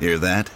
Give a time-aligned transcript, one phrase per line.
[0.00, 0.50] Hear that?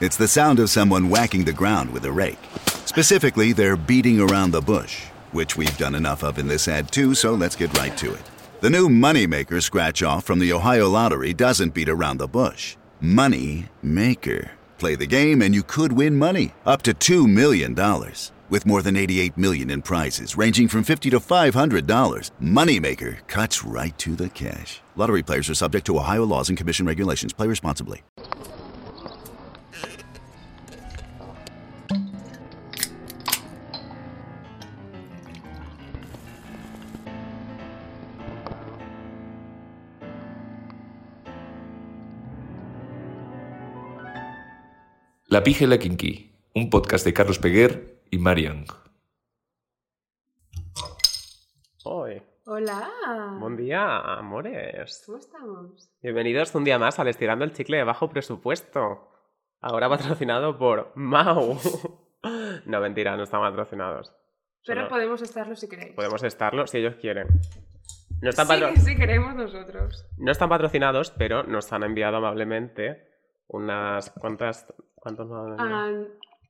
[0.00, 2.38] It's the sound of someone whacking the ground with a rake.
[2.84, 7.14] Specifically, they're beating around the bush, which we've done enough of in this ad too,
[7.14, 8.22] so let's get right to it.
[8.60, 12.76] The new Moneymaker scratch off from the Ohio Lottery doesn't beat around the bush.
[13.00, 14.52] Money Maker.
[14.78, 17.74] Play the game and you could win money up to $2 million.
[18.50, 23.96] With more than 88 million in prizes ranging from 50 to $500, Moneymaker cuts right
[23.98, 24.80] to the cash.
[24.94, 27.32] Lottery players are subject to Ohio laws and commission regulations.
[27.32, 28.02] Play responsibly.
[45.32, 48.66] La Pija y la Kinky, un podcast de Carlos Peguer y Marian.
[51.84, 52.22] Oi.
[52.44, 52.90] Hola.
[53.38, 55.02] Buen día, amores.
[55.06, 55.90] ¿Cómo estamos?
[56.02, 59.08] Bienvenidos un día más al Estirando el Chicle de Bajo Presupuesto.
[59.62, 61.58] Ahora patrocinado por Mau.
[62.66, 64.12] No, mentira, no están patrocinados.
[64.64, 65.92] Pero Solo podemos estarlo si queréis.
[65.94, 67.26] podemos estarlo si ellos quieren.
[68.20, 70.06] No están, Sí, patro- sí queremos nosotros.
[70.18, 73.08] no están patrocinados, pero nos han enviado amablemente
[73.52, 74.66] unas cuantas...
[74.94, 75.28] ¿Cuántos?
[75.58, 75.90] Ah,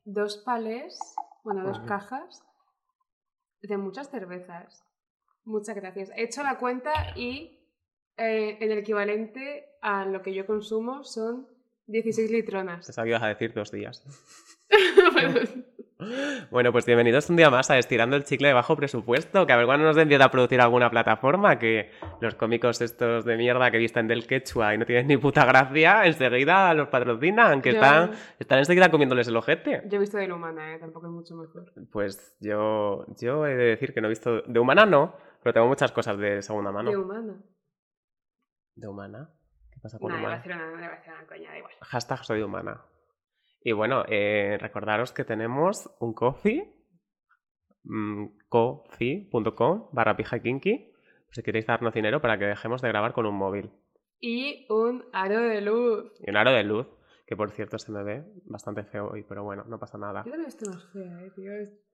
[0.05, 0.99] dos palés,
[1.43, 2.43] bueno, dos cajas
[3.61, 4.83] de muchas cervezas.
[5.43, 6.11] Muchas gracias.
[6.15, 7.59] He hecho la cuenta y
[8.17, 11.47] eh, en el equivalente a lo que yo consumo son
[11.87, 12.85] 16 litronas.
[12.95, 14.05] Que ibas a decir dos días.
[15.13, 15.39] Bueno,
[16.51, 19.57] Bueno, pues bienvenidos un día más a Estirando el Chicle de Bajo Presupuesto, que a
[19.57, 23.77] ver cuándo nos empieza a producir alguna plataforma, que los cómicos estos de mierda que
[23.77, 28.11] visten del quechua y no tienen ni puta gracia, enseguida los patrocinan, que Yo- están,
[28.39, 29.83] están enseguida comiéndoles el ojete.
[29.85, 30.79] yo he visto de la humana, ¿eh?
[30.79, 31.71] tampoco es mucho mejor.
[31.91, 34.41] Pues yo, yo he de decir que no he visto...
[34.41, 36.89] De humana no, pero tengo muchas cosas de segunda mano.
[36.91, 37.33] De humana.
[38.75, 39.29] ¿De humana?
[39.71, 40.43] ¿Qué pasa con No, iba a humana?
[40.43, 41.73] decir una, iba a decir una coña, da igual.
[41.81, 42.81] Hashtag soy humana.
[43.63, 46.73] Y bueno, eh, recordaros que tenemos un coffee,
[47.83, 50.91] mm, coffee.com barra pija kinky,
[51.25, 53.71] por si queréis darnos dinero para que dejemos de grabar con un móvil.
[54.19, 56.11] Y un aro de luz.
[56.19, 56.87] Y un aro de luz,
[57.25, 60.23] que por cierto se me ve bastante feo hoy, pero bueno, no pasa nada.
[60.25, 61.51] Yo también estoy más fea, eh, tío.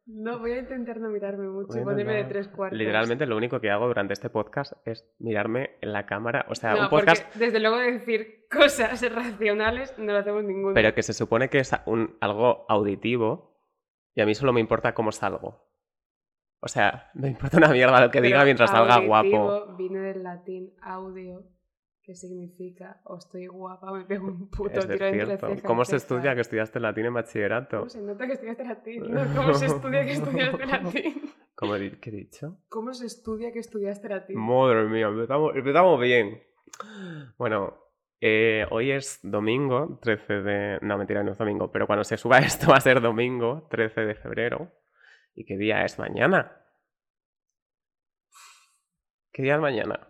[0.07, 2.77] No, voy a intentar no mirarme mucho y ponerme de tres cuartos.
[2.77, 6.45] Literalmente lo único que hago durante este podcast es mirarme en la cámara.
[6.49, 10.73] O sea, No, un podcast, porque desde luego decir cosas racionales no lo hacemos ninguno.
[10.73, 13.49] pero que se supone que es un, algo auditivo
[14.15, 15.69] y a mí solo me importa cómo salgo.
[16.61, 19.75] O sea, me importa una mierda lo que diga mientras salga guapo.
[19.77, 21.43] Viene del latín audio,
[22.09, 25.67] que significa o estoy guapa o me pego un puto Es de tiro entre ceja
[25.67, 25.97] ¿Cómo se ceja.
[25.97, 27.77] estudia que estudiaste latín en bachillerato?
[27.77, 29.13] ¿Cómo se nota que estudiaste latín?
[29.13, 31.31] No, ¿Cómo se estudia que estudiaste latín?
[31.53, 32.57] ¿Cómo qué he dicho?
[32.67, 34.39] ¿Cómo se estudia que estudiaste latín?
[34.39, 36.41] Madre mía, empezamos, empezamos bien.
[37.37, 37.77] Bueno,
[38.19, 40.79] eh, hoy es domingo, 13 de...
[40.81, 44.01] No, mentira, no es domingo, pero cuando se suba esto va a ser domingo, 13
[44.01, 44.71] de febrero.
[45.35, 46.59] ¿Y qué día es mañana?
[49.31, 50.07] ¿Qué día es mañana?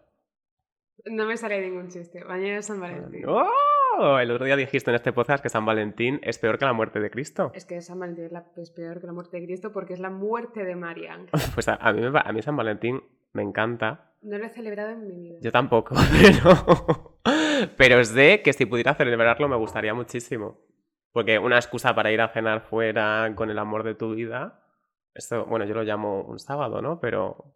[1.06, 2.24] No me sale ningún chiste.
[2.26, 3.24] Mañana es San Valentín.
[3.28, 4.18] ¡Oh!
[4.20, 7.00] El otro día dijiste en este podcast que San Valentín es peor que la muerte
[7.00, 7.52] de Cristo.
[7.54, 10.00] Es que San Valentín es, la- es peor que la muerte de Cristo porque es
[10.00, 11.28] la muerte de Marian.
[11.54, 13.02] Pues a, a mí, a mí San Valentín
[13.34, 14.14] me encanta.
[14.22, 15.38] No lo he celebrado en mi vida.
[15.42, 17.20] Yo tampoco, pero,
[17.78, 20.60] pero sé que si pudiera celebrarlo me gustaría muchísimo.
[21.12, 24.64] Porque una excusa para ir a cenar fuera con el amor de tu vida,
[25.16, 27.00] esto, bueno, yo lo llamo un sábado, ¿no?
[27.00, 27.56] Pero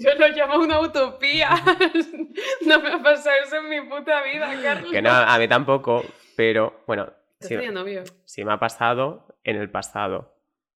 [0.04, 1.50] Yo lo llamo una utopía.
[2.66, 4.90] no me ha pasado eso en mi puta vida, Carlos.
[4.90, 6.04] que no, a mí tampoco,
[6.36, 8.04] pero bueno, sí, novio.
[8.24, 10.34] sí me ha pasado en el pasado.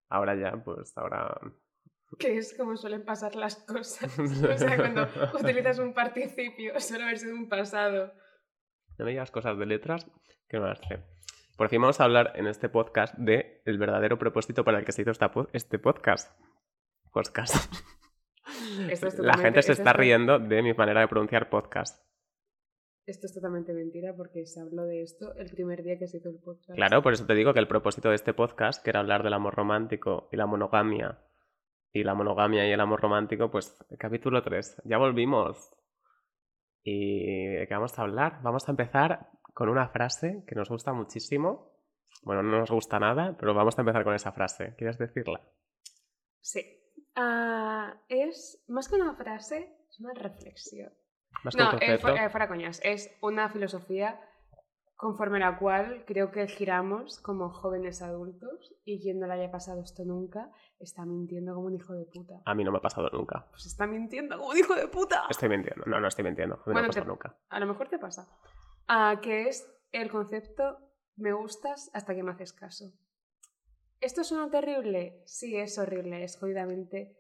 [0.09, 1.39] Ahora ya, pues ahora...
[2.19, 4.17] Que es como suelen pasar las cosas.
[4.19, 8.13] O sea, cuando utilizas un participio, suele haber sido un pasado.
[8.99, 10.07] No me digas cosas de letras
[10.49, 11.01] que no las sé.
[11.57, 14.93] Por fin vamos a hablar en este podcast de el verdadero propósito para el que
[14.93, 16.31] se hizo esta po- este podcast.
[17.13, 17.57] Podcast.
[18.91, 22.05] Esto es La gente se está riendo de mi manera de pronunciar podcast.
[23.07, 26.31] Esto es totalmente mentira porque se habló de esto el primer día que se hizo
[26.31, 26.75] el podcast.
[26.75, 29.35] Claro, por eso te digo que el propósito de este podcast, que era hablar del
[29.35, 31.19] amor romántico y la monogamia,
[31.93, 35.71] y la monogamia y el amor romántico, pues capítulo 3, ya volvimos.
[36.83, 38.41] ¿Y de qué vamos a hablar?
[38.43, 41.79] Vamos a empezar con una frase que nos gusta muchísimo.
[42.23, 44.75] Bueno, no nos gusta nada, pero vamos a empezar con esa frase.
[44.77, 45.41] ¿Quieres decirla?
[46.41, 46.84] Sí.
[47.17, 50.93] Ah, es más que una frase, es una reflexión.
[51.45, 52.09] Más que un No, eh, concepto.
[52.09, 52.81] fu- eh, fuera coñas.
[52.83, 54.21] Es una filosofía
[54.97, 59.83] conforme la cual creo que giramos como jóvenes adultos y quien no le haya pasado
[59.83, 62.41] esto nunca está mintiendo como un hijo de puta.
[62.45, 63.47] A mí no me ha pasado nunca.
[63.51, 65.25] Pues está mintiendo como un hijo de puta.
[65.29, 65.85] Estoy mintiendo.
[65.87, 66.55] No, no estoy mintiendo.
[66.55, 67.37] A mí no me ha pasado nunca.
[67.49, 68.29] A lo mejor te pasa.
[68.89, 70.79] Ah, que es el concepto
[71.17, 72.93] me gustas hasta que me haces caso.
[74.05, 75.23] ¿Esto suena terrible?
[75.25, 77.17] Sí, es horrible, es jodidamente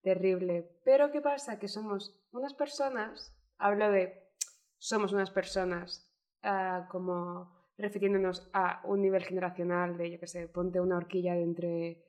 [0.00, 0.66] terrible.
[0.82, 1.58] Pero ¿qué pasa?
[1.58, 4.30] Que somos unas personas, hablo de
[4.78, 6.10] somos unas personas
[6.42, 11.42] ah, como refiriéndonos a un nivel generacional de, yo qué sé, ponte una horquilla de
[11.42, 12.02] entre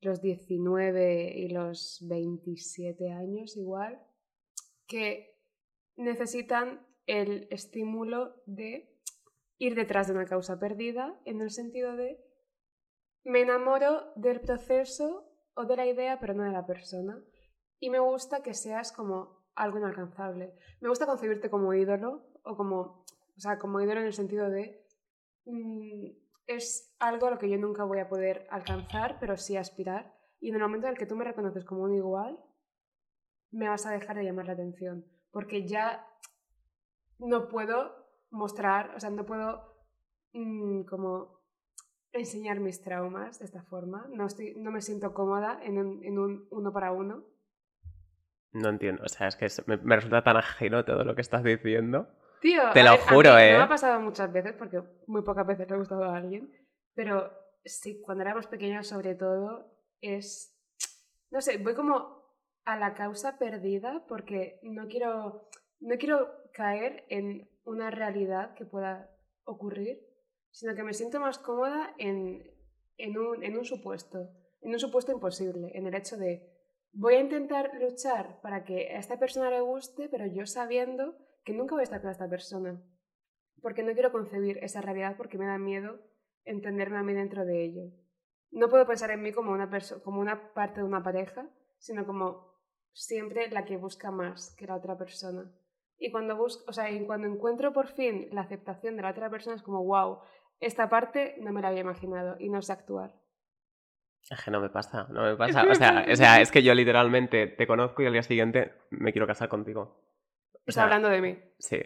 [0.00, 4.04] los 19 y los 27 años igual,
[4.88, 5.38] que
[5.94, 8.98] necesitan el estímulo de
[9.58, 12.31] ir detrás de una causa perdida en el sentido de
[13.24, 17.22] me enamoro del proceso o de la idea pero no de la persona
[17.82, 20.54] y me gusta que seas como algo inalcanzable.
[20.80, 23.04] Me gusta concebirte como ídolo o como,
[23.36, 24.86] o sea, como ídolo en el sentido de
[25.46, 26.12] mm,
[26.46, 30.14] es algo a lo que yo nunca voy a poder alcanzar, pero sí aspirar.
[30.38, 32.38] Y en el momento en el que tú me reconoces como un igual,
[33.50, 35.04] me vas a dejar de llamar la atención.
[35.32, 36.06] Porque ya
[37.18, 37.96] no puedo
[38.30, 39.76] mostrar, o sea, no puedo
[40.32, 41.41] mm, como
[42.12, 44.06] enseñar mis traumas de esta forma.
[44.10, 47.24] No, estoy, no me siento cómoda en un, en un uno para uno.
[48.52, 51.42] No entiendo, o sea, es que me, me, resulta tan ajeno todo lo que estás
[51.42, 52.08] diciendo.
[52.40, 53.52] Tío, te lo juro, ¿eh?
[53.52, 56.52] Me ha pasado muchas veces, porque muy pocas veces le ha gustado a alguien,
[56.94, 57.32] pero
[57.64, 60.58] sí, cuando éramos pequeños sobre todo, es,
[61.30, 62.22] no sé, voy como
[62.64, 65.48] a la causa perdida porque no quiero,
[65.80, 69.10] no quiero caer en una realidad que pueda
[69.44, 70.00] ocurrir,
[70.52, 72.48] sino que me siento más cómoda en,
[72.98, 76.48] en, un, en un supuesto, en un supuesto imposible, en el hecho de
[76.92, 81.54] voy a intentar luchar para que a esta persona le guste, pero yo sabiendo que
[81.54, 82.80] nunca voy a estar con esta persona,
[83.60, 86.00] porque no quiero concebir esa realidad porque me da miedo
[86.44, 87.82] entenderme a mí dentro de ello.
[88.50, 89.70] No puedo pensar en mí como una,
[90.04, 91.48] como una parte de una pareja,
[91.78, 92.52] sino como
[92.92, 95.50] siempre la que busca más que la otra persona.
[95.98, 99.30] Y cuando, busco, o sea, y cuando encuentro por fin la aceptación de la otra
[99.30, 100.18] persona es como, wow,
[100.62, 103.12] esta parte no me la había imaginado y no sé actuar.
[104.30, 105.64] Es que no me pasa, no me pasa.
[105.68, 109.12] O sea, o sea, es que yo literalmente te conozco y al día siguiente me
[109.12, 110.00] quiero casar contigo.
[110.64, 111.38] Está hablando de mí.
[111.58, 111.80] Sí.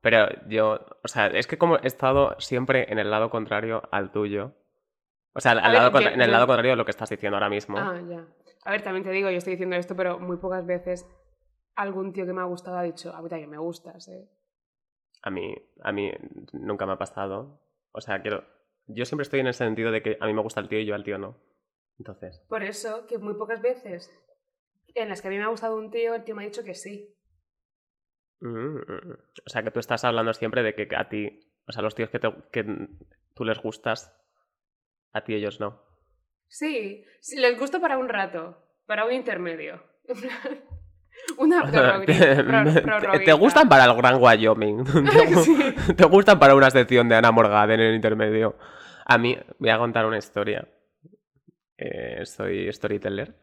[0.00, 4.12] Pero yo, o sea, es que como he estado siempre en el lado contrario al
[4.12, 4.52] tuyo.
[5.32, 7.76] O sea, al lado en el lado contrario de lo que estás diciendo ahora mismo.
[7.76, 8.24] Ah, ya.
[8.64, 11.06] A ver, también te digo, yo estoy diciendo esto, pero muy pocas veces
[11.74, 14.28] algún tío que me ha gustado ha dicho, a que me gustas, ¿eh?
[15.22, 16.12] A mí, a mí
[16.52, 17.63] nunca me ha pasado.
[17.94, 18.44] O sea, quiero.
[18.86, 20.86] Yo siempre estoy en el sentido de que a mí me gusta el tío y
[20.86, 21.40] yo al tío no.
[21.98, 22.44] Entonces.
[22.48, 24.12] Por eso, que muy pocas veces
[24.94, 26.64] en las que a mí me ha gustado un tío, el tío me ha dicho
[26.64, 27.16] que sí.
[28.40, 31.94] Mm, o sea, que tú estás hablando siempre de que a ti, o sea, los
[31.94, 32.20] tíos que,
[32.52, 32.88] que
[33.34, 34.14] tú les gustas,
[35.12, 35.82] a ti ellos no.
[36.48, 39.82] Sí, sí, les gusta para un rato, para un intermedio.
[41.38, 41.62] Una
[43.24, 44.84] te, gustan para el Gran Wyoming.
[45.96, 48.56] te, gustan para una sección de Ana Morgade en el intermedio.
[49.06, 50.66] A mí, voy a contar una historia.
[51.76, 53.34] Eh, soy storyteller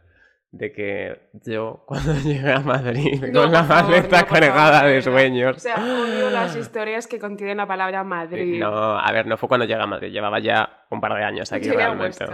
[0.52, 5.58] de que yo cuando llegué a Madrid con la maleta cargada de sueños.
[5.58, 8.60] O sea, odio las historias que contienen la palabra Madrid.
[8.60, 11.52] No, a ver, no fue cuando llegué a Madrid, llevaba ya un par de años
[11.54, 12.26] aquí realmente.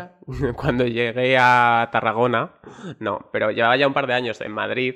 [0.55, 2.53] Cuando llegué a Tarragona,
[2.99, 4.95] no, pero llevaba ya un par de años en Madrid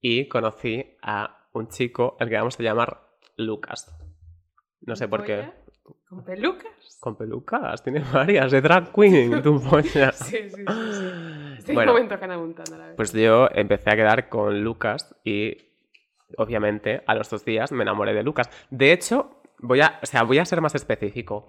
[0.00, 3.00] y conocí a un chico al que vamos a llamar
[3.36, 3.94] Lucas.
[4.82, 5.50] No sé por qué.
[6.08, 6.98] ¿Con pelucas?
[7.00, 10.12] Con pelucas, tiene varias, de drag queen, tu polla.
[10.12, 11.62] sí, sí, sí.
[11.64, 11.74] sí.
[11.74, 12.16] bueno, momento
[12.70, 12.96] la vez.
[12.96, 15.56] Pues yo empecé a quedar con Lucas y
[16.36, 18.50] obviamente a los dos días me enamoré de Lucas.
[18.70, 21.46] De hecho, voy a, o sea, voy a ser más específico.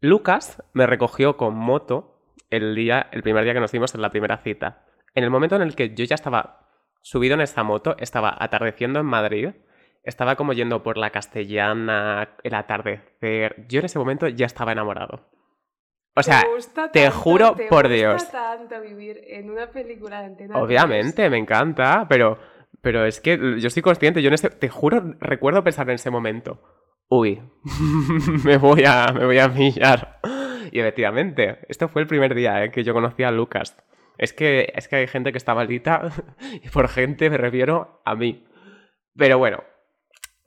[0.00, 2.18] Lucas me recogió con moto
[2.50, 4.84] el día, el primer día que nos dimos en la primera cita.
[5.14, 6.61] En el momento en el que yo ya estaba
[7.02, 9.50] subido en esta moto, estaba atardeciendo en Madrid
[10.02, 13.66] estaba como yendo por la castellana, el atardecer.
[13.68, 15.28] Yo en ese momento ya estaba enamorado.
[16.14, 16.42] O sea,
[16.92, 18.30] te juro por Dios.
[18.30, 20.58] tanto vivir en una película de antena.
[20.58, 22.38] Obviamente, me encanta, pero,
[22.82, 26.10] pero es que yo estoy consciente, yo en ese, te juro, recuerdo pensar en ese
[26.10, 26.60] momento.
[27.08, 27.40] Uy,
[28.44, 30.20] me voy a, me voy a pillar.
[30.70, 33.76] Y efectivamente, esto fue el primer día eh, que yo conocí a Lucas.
[34.22, 36.08] Es que, es que hay gente que está maldita,
[36.62, 38.46] y por gente me refiero a mí.
[39.16, 39.64] Pero bueno,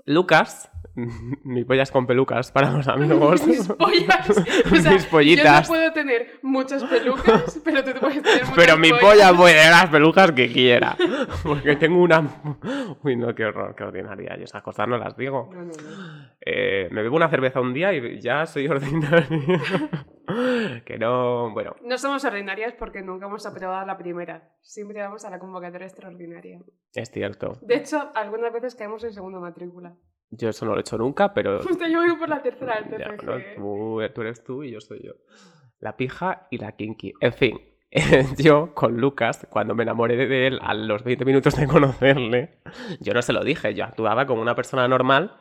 [0.05, 0.71] Lucas,
[1.43, 3.45] mi pollas con pelucas para los amigos.
[3.47, 4.29] Mis pollas.
[4.71, 5.67] O sea, Mis pollitas.
[5.67, 9.55] Yo no puedo tener muchas pelucas, pero tú puedes tener muchas Pero mi polla puede
[9.55, 10.95] tener las pelucas que quiera.
[11.43, 12.23] Porque tengo una.
[13.03, 14.37] Uy, no, qué horror, qué ordinaria.
[14.37, 15.49] Yo esas cosas no las digo.
[15.53, 16.29] No, no, no.
[16.41, 19.27] Eh, me bebo una cerveza un día y ya soy ordinaria.
[20.85, 21.51] que no.
[21.53, 21.75] Bueno.
[21.83, 24.49] No somos ordinarias porque nunca hemos aprobado la primera.
[24.61, 26.59] Siempre vamos a la convocatoria extraordinaria.
[26.93, 27.57] Es cierto.
[27.61, 29.95] De hecho, algunas veces caemos en segunda matrícula.
[30.31, 32.99] Yo eso no lo he hecho nunca, pero Justo yo voy por la tercera del
[32.99, 33.07] Ya.
[33.09, 33.37] ¿no?
[33.55, 35.13] tú, tú eres tú y yo soy yo.
[35.79, 37.13] La pija y la kinky.
[37.19, 37.59] En fin,
[38.37, 42.59] yo con Lucas, cuando me enamoré de él a los 20 minutos de conocerle,
[42.99, 45.37] yo no se lo dije, yo actuaba como una persona normal,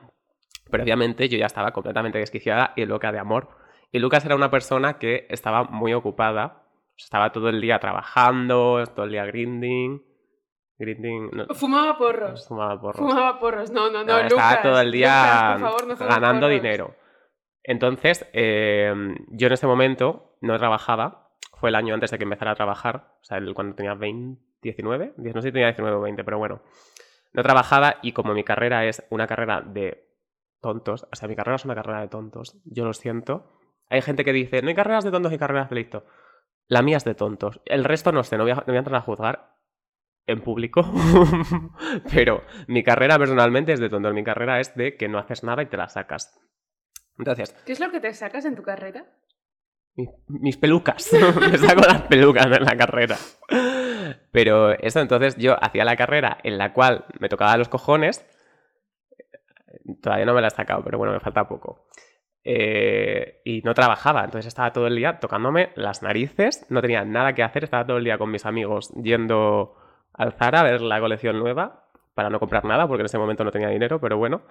[0.70, 3.48] pero obviamente yo ya estaba completamente desquiciada y loca de amor.
[3.90, 6.64] Y Lucas era una persona que estaba muy ocupada,
[6.96, 10.02] estaba todo el día trabajando, todo el día grinding.
[10.84, 11.30] Grinding.
[11.32, 12.46] no, Fumaba porros.
[12.48, 12.98] fumaba porros.
[12.98, 13.70] Fumaba porros.
[13.70, 14.62] No, no, no, No, estaba Lucas.
[14.62, 16.62] todo el día Lucas, favor, no ganando porros.
[16.62, 16.94] dinero.
[17.62, 18.92] Entonces, eh,
[19.30, 21.30] yo en ese momento no trabajaba.
[21.58, 23.14] Fue el año antes de que empezara a trabajar.
[23.20, 25.14] O sea, el- cuando tenía 20, 19.
[25.16, 26.60] No sé si tenía 19 o 20, pero bueno.
[27.32, 30.06] No trabajaba y como mi carrera es una carrera de
[30.60, 33.58] tontos, o sea, mi carrera es una carrera de tontos, yo lo siento.
[33.90, 36.04] Hay gente que dice, no hay carreras de tontos y carreras de listos.
[36.68, 37.60] La mía es de tontos.
[37.66, 39.53] El resto no sé, no voy a, no voy a entrar a juzgar
[40.26, 40.82] en público.
[42.12, 44.14] Pero mi carrera personalmente es de tontos.
[44.14, 46.40] Mi carrera es de que no haces nada y te la sacas.
[47.18, 49.04] Entonces, ¿Qué es lo que te sacas en tu carrera?
[49.96, 51.12] mi- mis pelucas.
[51.50, 53.16] Me saco las pelucas de la carrera.
[54.32, 58.26] Pero eso, entonces yo hacía la carrera en la cual me tocaba los cojones.
[60.02, 61.86] Todavía no me la he sacado, pero bueno, me falta poco.
[62.42, 67.32] Eh, y no trabajaba, entonces estaba todo el día tocándome las narices, no tenía nada
[67.32, 69.76] que hacer, estaba todo el día con mis amigos yendo
[70.14, 73.44] al Zara a ver la colección nueva para no comprar nada, porque en ese momento
[73.44, 74.42] no tenía dinero, pero bueno.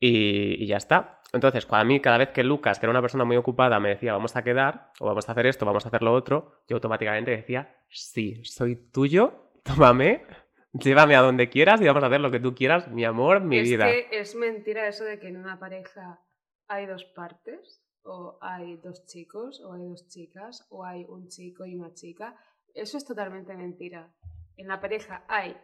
[0.00, 1.20] Y, y ya está.
[1.32, 4.12] Entonces, a mí, cada vez que Lucas, que era una persona muy ocupada, me decía,
[4.12, 7.32] vamos a quedar, o vamos a hacer esto, vamos a hacer lo otro, yo automáticamente
[7.32, 10.24] decía, sí, soy tuyo, tómame,
[10.72, 13.58] llévame a donde quieras y vamos a hacer lo que tú quieras, mi amor, mi
[13.58, 13.86] es vida.
[13.86, 16.20] que es mentira eso de que en una pareja
[16.68, 21.64] hay dos partes, o hay dos chicos, o hay dos chicas, o hay un chico
[21.64, 22.36] y una chica.
[22.74, 24.12] Eso es totalmente mentira.
[24.56, 25.56] En la pareja hay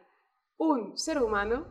[0.56, 1.66] un ser humano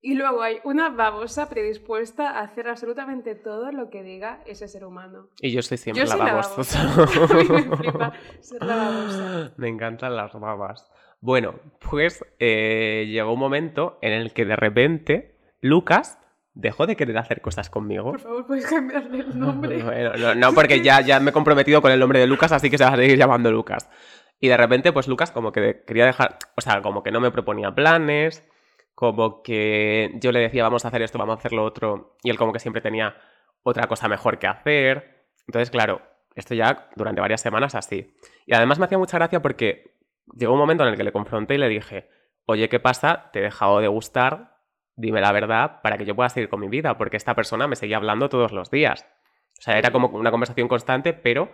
[0.00, 4.84] y luego hay una babosa predispuesta a hacer absolutamente todo lo que diga ese ser
[4.84, 5.28] humano.
[5.40, 6.84] Y yo soy siempre Yo la soy la babosa.
[6.84, 7.22] babosa.
[7.34, 9.52] A mí me flipa ser la babosa.
[9.56, 10.88] Me encantan las babas.
[11.20, 11.56] Bueno,
[11.90, 16.18] pues eh, llegó un momento en el que de repente Lucas
[16.54, 18.04] dejó de querer hacer cosas conmigo.
[18.12, 19.82] Por favor, puedes cambiarle el nombre.
[19.84, 22.70] Bueno, no, no, porque ya, ya me he comprometido con el nombre de Lucas, así
[22.70, 23.88] que se va a seguir llamando Lucas.
[24.40, 27.30] Y de repente, pues Lucas como que quería dejar, o sea, como que no me
[27.30, 28.48] proponía planes,
[28.94, 32.30] como que yo le decía, vamos a hacer esto, vamos a hacer lo otro, y
[32.30, 33.16] él como que siempre tenía
[33.62, 35.26] otra cosa mejor que hacer.
[35.46, 36.02] Entonces, claro,
[36.34, 38.14] esto ya durante varias semanas así.
[38.46, 39.96] Y además me hacía mucha gracia porque
[40.34, 42.08] llegó un momento en el que le confronté y le dije,
[42.46, 43.30] oye, ¿qué pasa?
[43.32, 44.56] Te he dejado de gustar,
[44.96, 47.76] dime la verdad para que yo pueda seguir con mi vida, porque esta persona me
[47.76, 49.06] seguía hablando todos los días.
[49.58, 51.50] O sea, era como una conversación constante, pero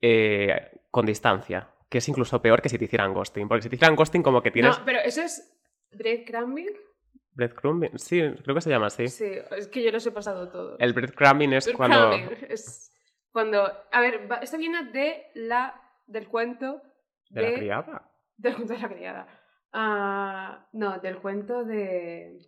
[0.00, 3.76] eh, con distancia, que es incluso peor que si te hicieran ghosting, porque si te
[3.76, 4.76] hicieran ghosting como que tienes...
[4.80, 5.56] No, pero eso es
[5.92, 6.76] breadcrumbing.
[7.34, 9.06] Breadcrumbing, sí, creo que se llama así.
[9.06, 10.76] Sí, es que yo los he pasado todos.
[10.80, 12.10] El breadcrumbing es cuando...
[12.48, 12.92] Es
[13.30, 13.72] cuando...
[13.92, 16.82] A ver, esto viene de la, del cuento
[17.30, 18.10] ¿De la criada?
[18.36, 20.68] Del cuento de la criada.
[20.72, 22.40] No, del cuento de...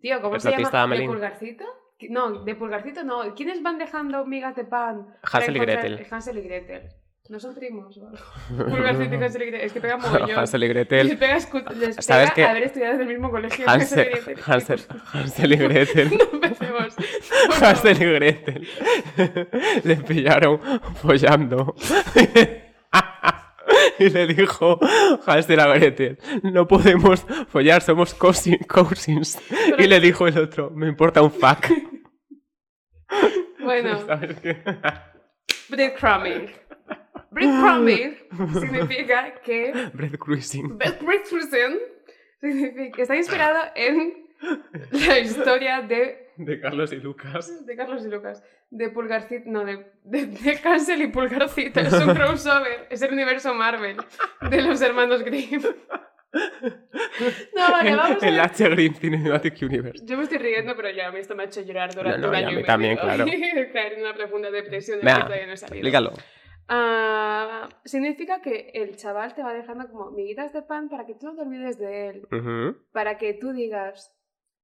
[0.00, 0.86] Tío, ¿cómo ¿El se llama?
[0.86, 1.04] ¿De?
[1.04, 1.64] Pulgarcito?
[2.10, 3.34] No, de Pulgarcito no.
[3.34, 5.16] ¿Quiénes van dejando migas de pan?
[5.24, 6.06] Hansel y Gretel.
[6.08, 7.03] Hansel y Gretel.
[7.30, 7.96] No son primos.
[7.96, 8.10] ¿o?
[8.56, 9.60] Pulgarcito y Hansel y Gretel.
[9.66, 10.38] Es que pega mogollón.
[10.38, 11.18] Hansel y Les Gretel.
[11.18, 11.38] pega,
[11.74, 12.44] les ¿Sabes pega qué?
[12.44, 13.64] haber estudiado en el mismo colegio.
[13.68, 14.10] Hansel.
[14.46, 14.80] Hansel,
[15.12, 16.10] Hansel y Gretel.
[16.18, 16.94] No empecemos.
[17.62, 18.68] Hansel y Gretel.
[19.84, 20.60] Le pillaron
[20.96, 21.74] follando.
[23.98, 24.78] Y le dijo
[25.26, 29.40] Hansel a Gretel, no podemos follar, somos cousin- cousins.
[29.78, 31.66] Y le dijo el otro, me importa un fuck.
[33.60, 34.62] Bueno, ¿Sabes qué?
[35.68, 36.50] breadcrumbing.
[37.34, 38.16] Breadcrumbing
[38.60, 40.78] significa que Bread cruising.
[40.78, 41.78] breadcrumbing
[42.40, 44.24] significa está inspirado en
[44.92, 47.64] la historia de, De Carlos y Lucas.
[47.66, 51.80] de Carlos y Lucas, de Pulgarcito, no, de, de, de Hansel y Pulgarcito.
[51.80, 53.96] Es un crossover, es el universo Marvel
[54.50, 55.62] de los hermanos Grimm.
[57.54, 58.40] No, vale, el, vamos a el ver.
[58.44, 60.04] H Green Cinematic Universe.
[60.04, 62.26] Yo me estoy riendo, pero ya a mí esto me ha hecho llorar durante No,
[62.26, 62.50] no, un y a año.
[62.50, 62.66] y medio.
[62.66, 63.24] también, claro.
[63.72, 65.76] Caer en una profunda depresión de Venga, que todavía no he salido.
[65.76, 66.12] Explícalo.
[66.68, 71.26] Ah, significa que el chaval te va dejando como miguitas de pan para que tú
[71.26, 72.28] no te olvides de él.
[72.92, 74.16] Para que tú digas,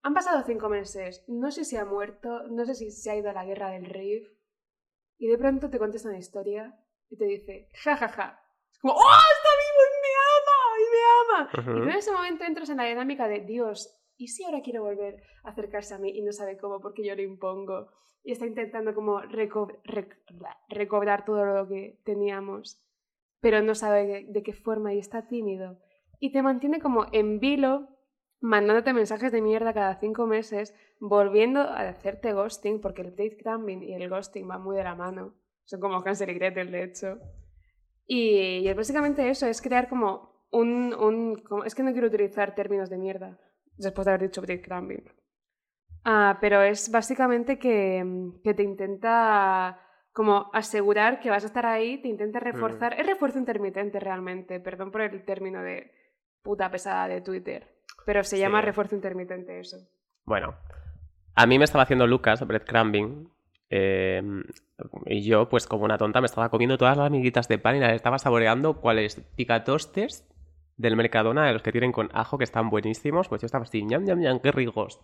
[0.03, 3.31] han pasado cinco meses, no sé si ha muerto, no sé si se ha ido
[3.31, 4.29] a la guerra del Rif.
[5.19, 6.75] Y de pronto te contesta una historia
[7.11, 8.43] y te dice, ja, ja, ja.
[8.71, 10.61] Es como, ¡oh, está vivo y me ama!
[10.81, 11.51] ¡Y me ama!
[11.53, 11.91] Y tú Ujú.
[11.91, 15.51] en ese momento entras en la dinámica de, Dios, ¿y si ahora quiere volver a
[15.51, 17.89] acercarse a mí y no sabe cómo porque yo le impongo?
[18.23, 20.19] Y está intentando como reco- rec-
[20.69, 22.87] recobrar todo lo que teníamos,
[23.41, 25.79] pero no sabe de, qué forma y está tímido.
[26.19, 27.89] Y te mantiene como en vilo
[28.43, 33.95] mandándote mensajes de mierda cada cinco meses, volviendo a hacerte ghosting, porque el breadcrumbing y
[33.95, 35.35] el ghosting van muy de la mano.
[35.65, 37.19] Son como Hansel y Gretel, de hecho.
[38.07, 42.99] Y, y básicamente eso, es crear como un, es que no quiero utilizar términos de
[42.99, 43.39] mierda,
[43.83, 45.03] después de haber dicho breadcrumbing.
[46.05, 49.81] Ah, pero es básicamente que, mm, que te intenta
[50.13, 52.99] como asegurar que vas a estar ahí, te intenta reforzar.
[52.99, 55.93] Es refuerzo intermitente realmente, perdón por el término de
[56.43, 57.69] puta pesada de Twitter,
[58.07, 58.43] pero se Sí.
[58.43, 59.77] llama refuerzo intermitente eso.
[60.25, 60.55] Bueno,
[61.35, 63.31] a mí me estaba haciendo Lucas, breadcrumbing,
[63.69, 64.23] eh,
[65.07, 67.81] y yo, pues como una tonta, me estaba comiendo todas las amiguitas de pan y
[67.81, 70.27] las estaba saboreando cuáles picatostes
[70.81, 73.29] del Mercadona, de los que tienen con ajo, que están buenísimos.
[73.29, 75.01] Pues yo estaba así, ñam, ñam, ñam, qué ricos.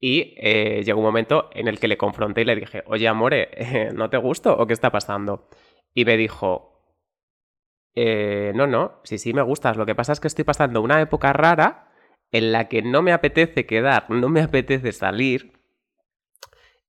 [0.00, 3.50] Y eh, llegó un momento en el que le confronté y le dije, oye, amore,
[3.52, 5.48] eh, ¿no te gusto o qué está pasando?
[5.94, 6.70] Y me dijo,
[7.94, 9.76] "Eh, no, no, sí, sí me gustas.
[9.76, 11.92] Lo que pasa es que estoy pasando una época rara
[12.32, 15.52] en la que no me apetece quedar, no me apetece salir.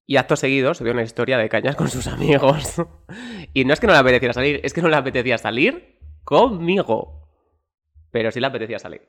[0.06, 2.82] Y acto seguido subió una historia de cañas con sus amigos.
[3.54, 7.23] y no es que no le apeteciera salir, es que no le apetecía salir conmigo.
[8.14, 9.02] Pero sí le apetecía salir.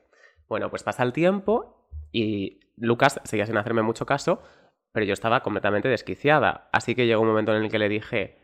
[0.49, 4.41] Bueno, pues pasa el tiempo y Lucas seguía sin hacerme mucho caso,
[4.91, 6.69] pero yo estaba completamente desquiciada.
[6.73, 8.39] Así que llegó un momento en el que le dije...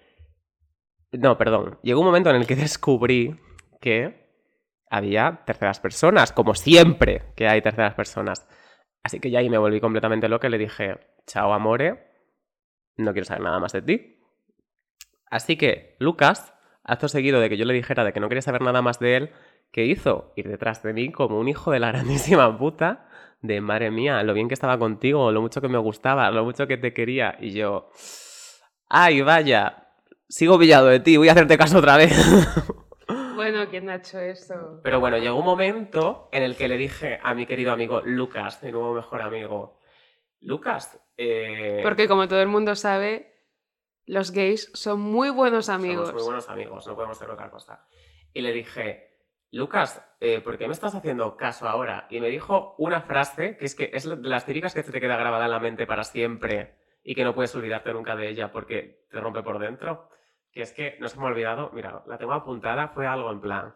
[1.11, 1.79] No, perdón.
[1.81, 3.39] Llegó un momento en el que descubrí
[3.81, 4.29] que
[4.87, 8.47] había terceras personas, como siempre que hay terceras personas.
[9.01, 12.07] Así que ya ahí me volví completamente loca y le dije, chao amore,
[12.97, 14.19] no quiero saber nada más de ti.
[15.25, 16.53] Así que Lucas,
[16.83, 19.17] acto seguido de que yo le dijera de que no quería saber nada más de
[19.17, 19.31] él,
[19.71, 20.33] ¿qué hizo?
[20.35, 23.07] Ir detrás de mí como un hijo de la grandísima puta,
[23.41, 26.67] de madre mía, lo bien que estaba contigo, lo mucho que me gustaba, lo mucho
[26.67, 27.37] que te quería.
[27.39, 27.89] Y yo,
[28.87, 29.87] ay, vaya,
[30.27, 32.13] sigo pillado de ti, voy a hacerte caso otra vez.
[33.33, 34.81] Bueno, ¿quién ha hecho eso?
[34.83, 38.61] Pero bueno, llegó un momento en el que le dije a mi querido amigo Lucas,
[38.61, 39.79] mi nuevo mejor amigo,
[40.41, 43.33] Lucas, eh, Porque como todo el mundo sabe,
[44.05, 46.07] los gays son muy buenos amigos.
[46.07, 47.87] somos muy buenos amigos, no podemos hacer otra cosa.
[48.33, 49.10] Y le dije,
[49.53, 52.07] Lucas, eh, ¿por qué me estás haciendo caso ahora?
[52.09, 55.17] Y me dijo una frase que es que es de las típicas que te queda
[55.17, 59.05] grabada en la mente para siempre y que no puedes olvidarte nunca de ella porque
[59.11, 60.07] te rompe por dentro.
[60.53, 63.41] Que es que no se me ha olvidado, mira, la tengo apuntada, fue algo en
[63.41, 63.75] plan.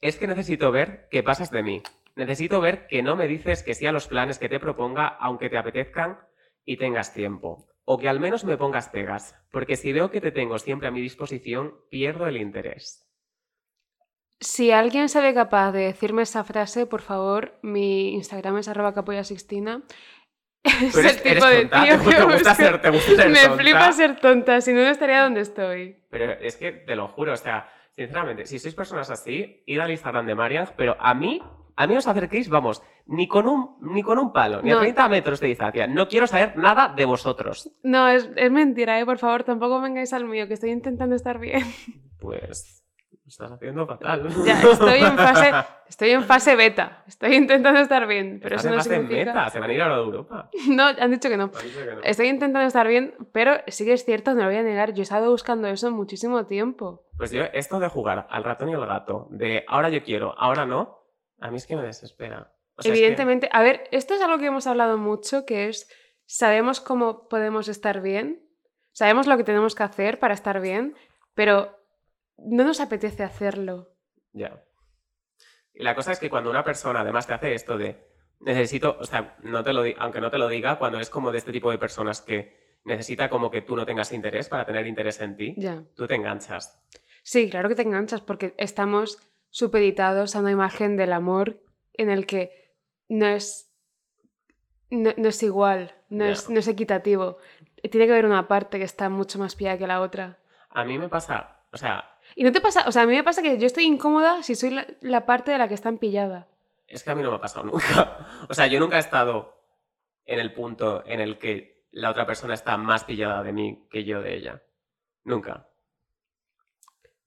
[0.00, 1.82] Es que necesito ver qué pasas de mí.
[2.14, 5.50] Necesito ver que no me dices que sí a los planes que te proponga, aunque
[5.50, 6.20] te apetezcan
[6.64, 7.66] y tengas tiempo.
[7.84, 10.90] O que al menos me pongas pegas, porque si veo que te tengo siempre a
[10.90, 13.05] mi disposición, pierdo el interés.
[14.40, 19.82] Si alguien sabe capaz de decirme esa frase, por favor, mi Instagram es arroba capoyasixtina.
[20.64, 22.54] Es el tipo de tonta, tío te- que te gusta busco.
[22.54, 23.56] ser- te gusta ser Me tonta.
[23.62, 25.96] flipa ser tonta, si no, no estaría donde estoy.
[26.10, 29.90] Pero es que te lo juro, o sea, sinceramente, si sois personas así, id al
[29.92, 31.40] Instagram de Marian, pero a mí,
[31.76, 34.78] a mí os acerquéis, vamos, ni con un, ni con un palo, ni No.
[34.78, 35.86] a 30 metros de distancia.
[35.86, 37.70] No quiero saber nada de vosotros.
[37.84, 39.06] No, es, es mentira, ¿eh?
[39.06, 41.62] Por favor, tampoco vengáis al mío, que estoy intentando estar bien.
[42.18, 42.75] Pues,
[43.28, 44.28] estás haciendo fatal.
[44.44, 45.52] Ya, estoy en fase,
[45.88, 47.02] estoy en fase beta.
[47.06, 49.32] Estoy intentando estar bien, pero Estás eso en no fase significa...
[49.34, 50.50] meta, se van a ir a Europa.
[50.68, 51.48] No, han dicho que no.
[51.48, 52.00] Me han dicho que no.
[52.02, 55.00] Estoy intentando estar bien, pero sí que es cierto, no lo voy a negar, yo
[55.00, 57.04] he estado buscando eso muchísimo tiempo.
[57.16, 60.66] Pues yo, esto de jugar al ratón y al gato, de ahora yo quiero, ahora
[60.66, 60.98] no,
[61.40, 62.52] a mí es que me desespera.
[62.76, 65.68] O sea, es que- Evidentemente, a ver, esto es algo que hemos hablado mucho, que
[65.68, 65.88] es,
[66.26, 68.42] sabemos cómo podemos estar bien,
[68.92, 70.94] sabemos lo que tenemos que hacer para estar bien,
[71.34, 71.75] pero
[72.38, 73.92] no nos apetece hacerlo.
[74.32, 74.62] Ya.
[75.74, 78.06] Y la cosa es que cuando una persona además te hace esto de
[78.40, 81.38] necesito, o sea, no te lo aunque no te lo diga, cuando es como de
[81.38, 85.20] este tipo de personas que necesita como que tú no tengas interés para tener interés
[85.20, 85.82] en ti, Ya.
[85.94, 86.82] tú te enganchas.
[87.22, 89.18] Sí, claro que te enganchas porque estamos
[89.50, 91.60] supeditados a una imagen del amor
[91.94, 92.74] en el que
[93.08, 93.72] no es,
[94.90, 97.38] no, no es igual, no, es, no es equitativo.
[97.90, 100.38] Tiene que haber una parte que está mucho más pillada que la otra.
[100.70, 103.24] A mí me pasa, o sea, Y no te pasa, o sea, a mí me
[103.24, 106.46] pasa que yo estoy incómoda si soy la, la parte de la que están pillada.
[106.86, 108.28] es que a mí no me ha pasado nunca.
[108.48, 109.58] O sea, yo nunca he estado
[110.26, 114.04] en el punto en el que la otra persona está más pillada de mí que
[114.04, 114.62] yo de ella.
[115.24, 115.66] Nunca.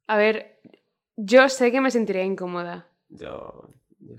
[0.06, 0.62] A ver,
[1.16, 2.88] yo sé que me sentiría incómoda.
[3.10, 3.68] Yo...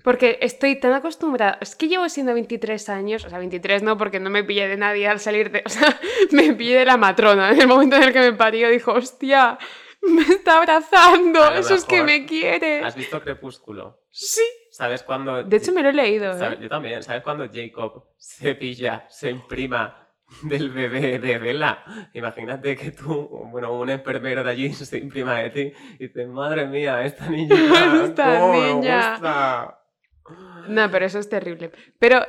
[0.03, 1.59] Porque estoy tan acostumbrada.
[1.61, 3.24] Es que llevo siendo 23 años.
[3.24, 5.62] O sea, 23 no, porque no me pillé de nadie al salir de.
[5.66, 5.98] O sea,
[6.33, 7.50] me pillé de la matrona.
[7.53, 9.59] En el momento en el que me parió, dijo, hostia,
[10.02, 11.44] me está abrazando.
[11.54, 12.80] Eso es que me quiere.
[12.84, 14.04] ¿Has visto Crepúsculo?
[14.10, 14.42] Sí.
[14.70, 15.42] ¿Sabes cuándo...
[15.42, 16.32] De hecho, me lo he leído.
[16.32, 16.58] ¿eh?
[16.60, 17.02] Yo también.
[17.02, 20.08] ¿Sabes cuando Jacob se pilla, se imprima
[20.42, 21.84] del bebé de Bella?
[22.14, 26.66] Imagínate que tú, bueno, un enfermero de allí se imprima de ti y dices, madre
[26.66, 28.04] mía, esta niña.
[28.04, 29.10] Esta me niña".
[29.12, 29.76] gusta".
[30.68, 31.72] No, pero eso es terrible.
[31.98, 32.24] Pero,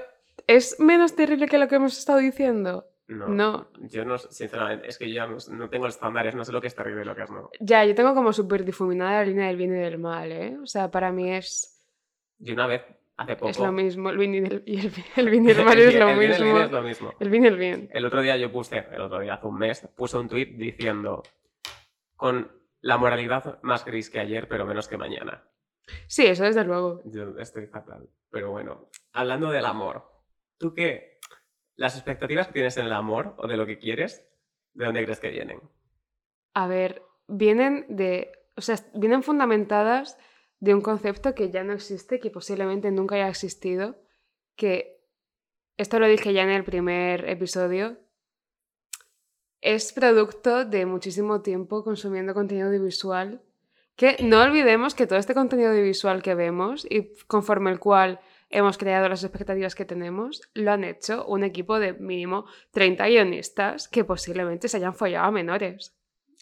[0.47, 2.87] ¿es menos terrible que lo que hemos estado diciendo?
[3.11, 3.27] No.
[3.27, 3.67] No.
[3.81, 6.67] Yo no, sinceramente, es que yo ya no, no tengo estándares, no sé lo que
[6.67, 7.49] es terrible y lo que es no.
[7.59, 10.57] Ya, yo tengo como súper difuminada la línea del bien y del mal, ¿eh?
[10.61, 11.85] O sea, para mí es,
[12.39, 12.83] Y una vez,
[13.17, 13.49] hace poco...
[13.49, 14.09] es lo mismo.
[14.09, 16.09] El bien y el, y el, el bien y el mal el es bien- lo
[16.09, 16.53] el bien y el mismo.
[16.55, 17.13] bien es lo mismo.
[17.19, 17.89] El bien y el bien.
[17.93, 21.21] El otro día yo puse, el otro día, hace un mes, puse un tuit diciendo
[22.15, 25.43] con la moralidad más gris que ayer, pero menos que mañana.
[26.07, 27.01] Sí, eso desde luego.
[27.05, 28.07] Yo estoy fatal.
[28.29, 30.03] Pero bueno, hablando del amor,
[30.57, 31.10] ¿tú qué?
[31.81, 34.23] ¿Las expectativas que tienes en el amor o de lo que quieres,
[34.75, 35.61] de dónde crees que vienen?
[36.53, 38.31] A ver, vienen de.
[38.55, 40.15] O sea, vienen fundamentadas
[40.59, 43.95] de un concepto que ya no existe, que posiblemente nunca haya existido.
[44.55, 45.01] Que.
[45.75, 47.97] Esto lo dije ya en el primer episodio.
[49.59, 53.41] Es producto de muchísimo tiempo consumiendo contenido audiovisual.
[53.95, 58.19] Que no olvidemos que todo este contenido audiovisual que vemos y conforme el cual
[58.51, 63.87] hemos creado las expectativas que tenemos, lo han hecho un equipo de mínimo 30 guionistas
[63.87, 65.97] que posiblemente se hayan follado a menores.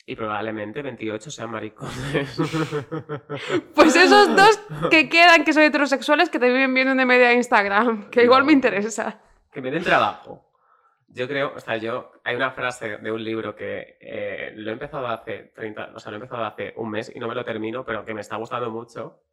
[0.06, 2.40] Y probablemente 28 sean maricones.
[3.76, 8.24] Pues esos dos que quedan que son heterosexuales que también vienen de media Instagram, que
[8.24, 8.48] igual No.
[8.48, 9.22] me interesa.
[9.52, 10.46] que me den trabajo.
[11.12, 14.74] Yo creo, o sea, yo, hay una frase de un libro que eh, lo he
[14.74, 17.44] empezado hace 30, o sea, lo he empezado hace un mes y no me lo
[17.44, 19.24] termino, pero que me está gustando mucho,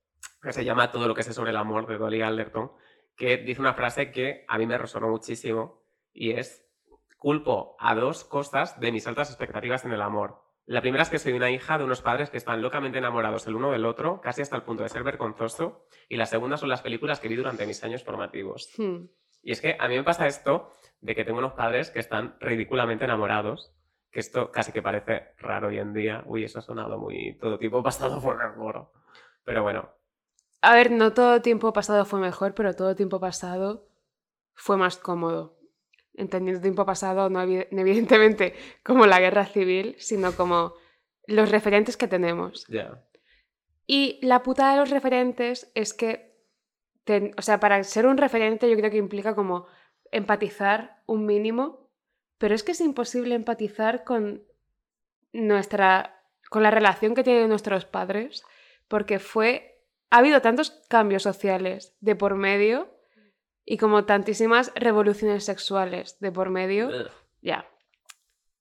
[0.43, 2.73] que se llama Todo lo que sé sobre el amor de Dolly Alderton,
[3.17, 6.67] que dice una frase que a mí me resonó muchísimo y es,
[7.19, 10.43] culpo a dos cosas de mis altas expectativas en el amor.
[10.67, 13.55] La primera es que soy una hija de unos padres que están locamente enamorados el
[13.55, 16.83] uno del otro, casi hasta el punto de ser vergonzoso, y la segunda son las
[16.83, 18.71] películas que vi durante mis años formativos.
[18.77, 19.07] Hmm.
[19.43, 22.37] Y es que a mí me pasa esto de que tengo unos padres que están
[22.41, 23.73] ridículamente enamorados,
[24.11, 26.25] que esto casi que parece raro hoy en día.
[26.27, 28.91] Uy, eso ha sonado muy todo tipo pasado por mejor.
[29.45, 29.96] Pero bueno,
[30.63, 33.89] A ver, no todo tiempo pasado fue mejor, pero todo tiempo pasado
[34.55, 35.57] fue más cómodo.
[36.15, 40.75] Entendiendo tiempo pasado, no evi- no evidentemente como la guerra civil, sino como
[41.27, 42.67] los referentes que tenemos.
[42.69, 43.03] ya.
[43.89, 46.35] Y la putada de los referentes es que,
[47.05, 49.67] ten- o sea, para ser un referente yo creo que implica como
[50.11, 51.89] empatizar un mínimo,
[52.39, 54.43] pero es que es imposible empatizar con
[55.33, 58.43] nuestra, con la relación que tienen nuestros padres,
[58.89, 59.76] porque fue,
[60.17, 62.89] ha habido tantos cambios sociales de por medio
[63.65, 67.11] y como tantísimas revoluciones sexuales de por medio, Ugh.
[67.43, 67.67] ya.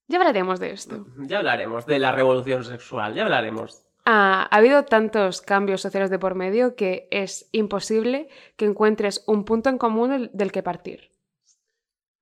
[0.08, 1.06] Ya hablaremos de esto.
[1.18, 3.84] Ya hablaremos de la revolución sexual, ya hablaremos.
[4.06, 9.46] Ah, ha habido tantos cambios sociales de por medio que es imposible que encuentres un
[9.46, 11.10] punto en común el- del que partir.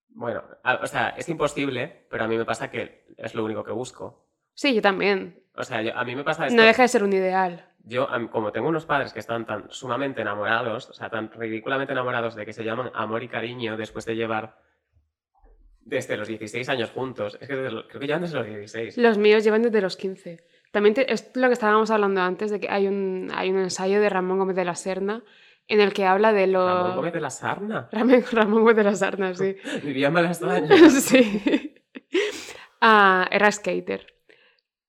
[0.10, 0.43] Bueno,
[0.82, 4.30] o sea, es imposible, pero a mí me pasa que es lo único que busco.
[4.54, 5.43] Sí, yo también.
[5.56, 6.56] O sea, yo- a mí me pasa esto.
[6.56, 7.72] No deja de ser un ideal.
[7.86, 12.34] Yo, como tengo unos padres que están tan sumamente enamorados, o sea, tan ridículamente enamorados
[12.36, 14.58] de que se llaman amor y cariño después de llevar
[15.82, 18.98] desde los 16 años juntos, es que creo que llevan desde los 16.
[18.98, 20.46] Los míos llevan desde los 15.
[20.72, 24.00] También te- es lo que estábamos hablando antes, de que hay un, hay un ensayo
[24.00, 25.22] de Ramón Gómez de la Serna
[25.67, 26.65] en el que habla de lo...
[26.65, 27.89] Ramón Gómez de la Sarna.
[27.91, 29.58] Ramón, Ramón Gómez de la Serna, sí.
[29.84, 30.89] Vivía en Malasaña.
[30.89, 31.76] sí.
[32.80, 34.08] Ah, era skater.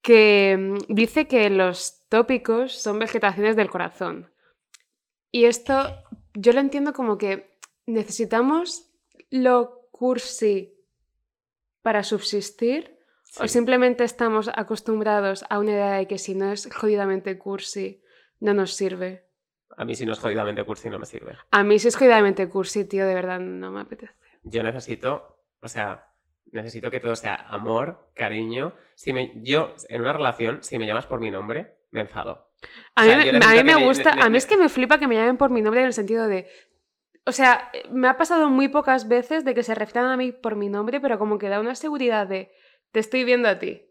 [0.05, 4.31] Que mm, dice que los tópicos son vegetaciones del corazón.
[5.33, 8.93] Y esto yo lo entiendo como que necesitamos
[9.31, 10.79] lo cursi
[11.83, 12.99] para subsistir
[13.41, 18.03] o simplemente estamos acostumbrados a una idea de que si no es jodidamente cursi
[18.41, 19.27] no nos sirve.
[19.77, 21.37] A mí si no es jodidamente cursi no me sirve.
[21.51, 24.15] A mí si es jodidamente cursi, tío, de verdad no me apetece.
[24.45, 26.14] Yo necesito, o sea,
[26.53, 28.75] necesito que todo sea amor, cariño.
[28.95, 32.51] Si me, yo, en una relación, si me llamas por mi nombre, me enfado.
[32.95, 34.99] A O mí, sea, me- a mí gusta, me- a mí es que me flipa
[34.99, 36.49] que me llamen por mi nombre en el sentido de...
[37.27, 40.57] O sea, me ha pasado muy pocas veces de que se refieran a mí por
[40.57, 42.53] mi nombre, pero como que da una seguridad de
[42.93, 43.91] te estoy viendo a ti.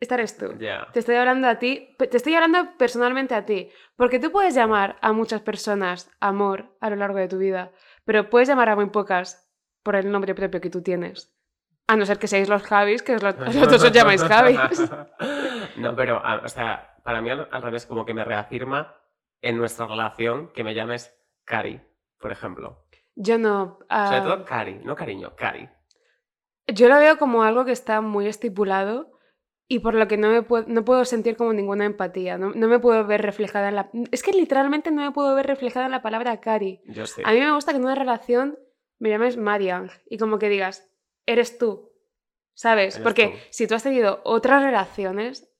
[0.00, 0.54] Esta eres tú.
[0.92, 3.70] Te estoy hablando a ti, te estoy hablando personalmente a ti.
[3.96, 7.72] Porque tú puedes llamar a muchas personas amor a lo largo de tu vida,
[8.04, 9.48] pero puedes llamar a muy pocas
[9.82, 11.33] por el nombre propio que tú tienes.
[11.86, 14.58] A no ser que seáis los Javis, que os lo- vosotros os llamáis Javis.
[15.76, 18.96] no, pero, a- o sea, para mí al, al revés, como que me reafirma
[19.42, 21.80] en nuestra relación que me llames Cari,
[22.18, 22.86] por ejemplo.
[23.16, 23.78] Yo no.
[23.88, 25.68] ah, Sobre todo Cari, no cariño, Cari.
[26.66, 29.10] Yo lo veo como algo que está muy estipulado
[29.68, 32.38] y por lo que no, me puedo, no puedo sentir como ninguna empatía.
[32.38, 33.90] No, no me puedo ver reflejada en la...
[34.10, 36.80] Es que literalmente no me puedo ver reflejada en la palabra Cari.
[36.86, 37.04] Yo.
[37.24, 38.58] A mí me gusta que en una relación
[38.98, 40.90] me llames Marian y como que digas,
[41.26, 41.92] eres tú.
[42.56, 42.94] ¿Sabes?
[42.94, 43.34] Eres Porque tú.
[43.50, 45.50] si tú has tenido otras relaciones,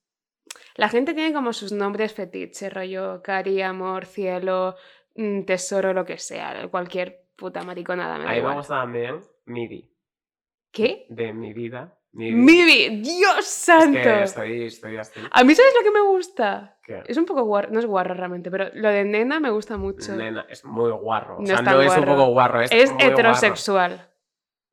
[0.77, 4.77] la gente tiene como sus nombres fetiche, rollo Cari, amor, cielo,
[5.17, 8.19] mm, tesoro, lo que sea, cualquier puta mariconada.
[8.19, 8.57] Me da A mí me igual.
[8.59, 9.91] gusta también Midi,
[10.71, 11.07] ¿Qué?
[11.09, 11.99] de mi vida.
[12.13, 12.33] Midi.
[12.33, 13.03] ¡Mibi!
[13.03, 13.99] ¡Dios Es santo!
[14.01, 15.19] que estoy, estoy así.
[15.33, 16.79] A mí, ¿sabes lo que me gusta?
[16.81, 17.03] ¿Qué?
[17.09, 20.15] Es un poco guarro, no es guarro realmente, pero lo de nena me gusta mucho.
[20.15, 21.39] Nena, es muy guarro.
[21.39, 23.17] O No sea, es tan no es un poco guarro, es, es muy guarro.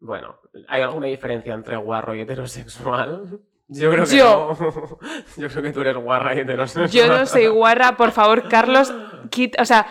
[0.02, 3.40] Bueno, ¿hay alguna diferencia entre guarro y heterosexual?
[3.68, 4.58] Yo creo que Yo.
[4.60, 5.00] no.
[5.38, 6.90] Yo creo que tú eres guarra y heterosexual.
[6.90, 8.92] Yo no soy guarra, por favor, Carlos,
[9.30, 9.88] quit- o sea,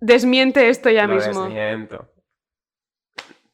[0.00, 1.44] desmiente esto ya Lo mismo.
[1.44, 2.12] desmiento.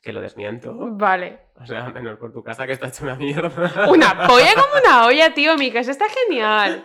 [0.00, 0.74] Que lo desmiento.
[0.76, 1.38] Vale.
[1.60, 3.88] O sea, menos por tu casa que está hecho una mierda.
[3.88, 6.84] Una polla como una olla, tío, mi casa está genial.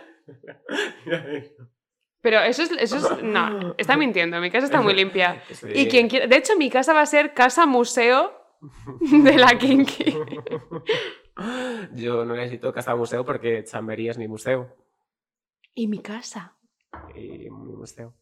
[2.20, 5.42] Pero eso es, eso es, no, está mintiendo, mi casa está muy limpia.
[5.50, 5.66] Sí.
[5.72, 8.32] Y quien quiera, de hecho, mi casa va a ser casa museo
[9.00, 10.18] de la Kinky.
[11.94, 14.76] Yo no necesito casa museo porque Chamberí es mi museo.
[15.74, 16.56] Y mi casa.
[17.14, 18.14] y mi museo.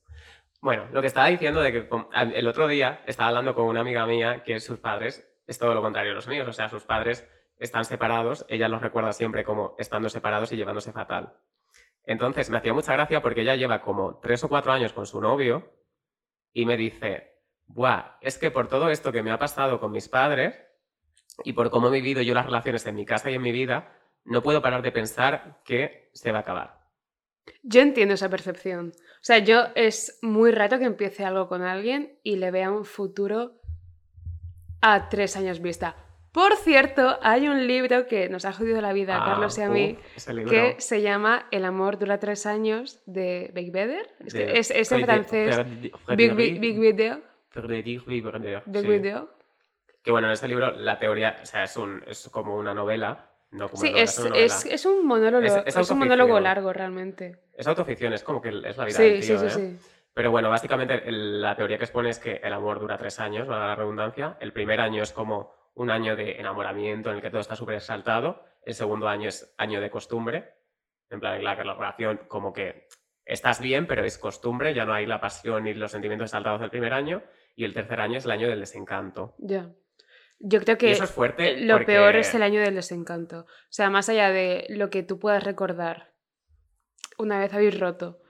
[0.61, 1.89] Bueno, lo que estaba diciendo de que
[2.35, 5.83] el otro día estaba hablando con una amiga mía que sus padres es todo lo
[5.83, 9.75] contrario a los míos, o sea, sus padres están separados, ella los recuerda siempre como
[9.79, 11.35] estando separados y llevándose fatal.
[12.05, 15.21] Entonces me hacía mucha gracia porque ella lleva como tres o cuatro años con su
[15.21, 15.73] novio
[16.53, 17.36] y me dice,
[17.67, 20.55] Buah, es que por todo esto que me ha pasado con mis padres
[21.45, 23.93] y por cómo he vivido yo las relaciones en mi casa y en mi vida,
[24.25, 26.81] no puedo parar de pensar que se va a acabar.
[27.63, 28.93] Yo entiendo esa percepción.
[28.97, 32.85] O sea, yo es muy raro que empiece algo con alguien y le vea un
[32.85, 33.61] futuro
[34.81, 35.97] a tres años vista.
[36.33, 39.63] Por cierto, hay un libro que nos ha jodido la vida a Ah, Carlos y
[39.63, 39.99] a mí,
[40.51, 44.15] que se llama El amor dura tres años, de Beigbeder.
[44.21, 45.57] Es, que es, es en francés.
[46.15, 47.23] Big, Big, Big Video.
[47.63, 49.03] Big sí.
[50.03, 53.31] Que bueno, en ese libro la teoría, o sea, es, un, es como una novela.
[53.51, 54.45] No como Sí, novela, es, novela.
[54.45, 57.45] es, es un monólogo, Es- es, es un monólogo largo realmente.
[57.55, 59.51] Es autoficción, es como que es la vida Sí, del tío, sí, ¿eh?
[59.51, 59.79] sí.
[60.13, 63.67] Pero bueno, básicamente la teoría que expone es que el amor dura tres años, valga
[63.69, 64.37] la redundancia.
[64.41, 67.77] El primer año es como un año de enamoramiento en el que todo está súper
[67.77, 68.43] exaltado.
[68.63, 70.55] El segundo año es año de costumbre.
[71.11, 72.89] En plan, la, la relación como que
[73.25, 76.71] estás bien, pero es costumbre, ya no hay la pasión y los sentimientos exaltados del
[76.71, 77.23] primer año.
[77.57, 79.35] Y el tercer año es el año del desencanto.
[79.39, 79.71] Ya.
[80.39, 81.57] Yo creo y que eso es fuerte.
[81.63, 83.41] lo porque- peor es el año del desencanto.
[83.41, 86.13] O sea, más allá de lo que tú puedas recordar
[87.19, 88.21] una vez habéis roto,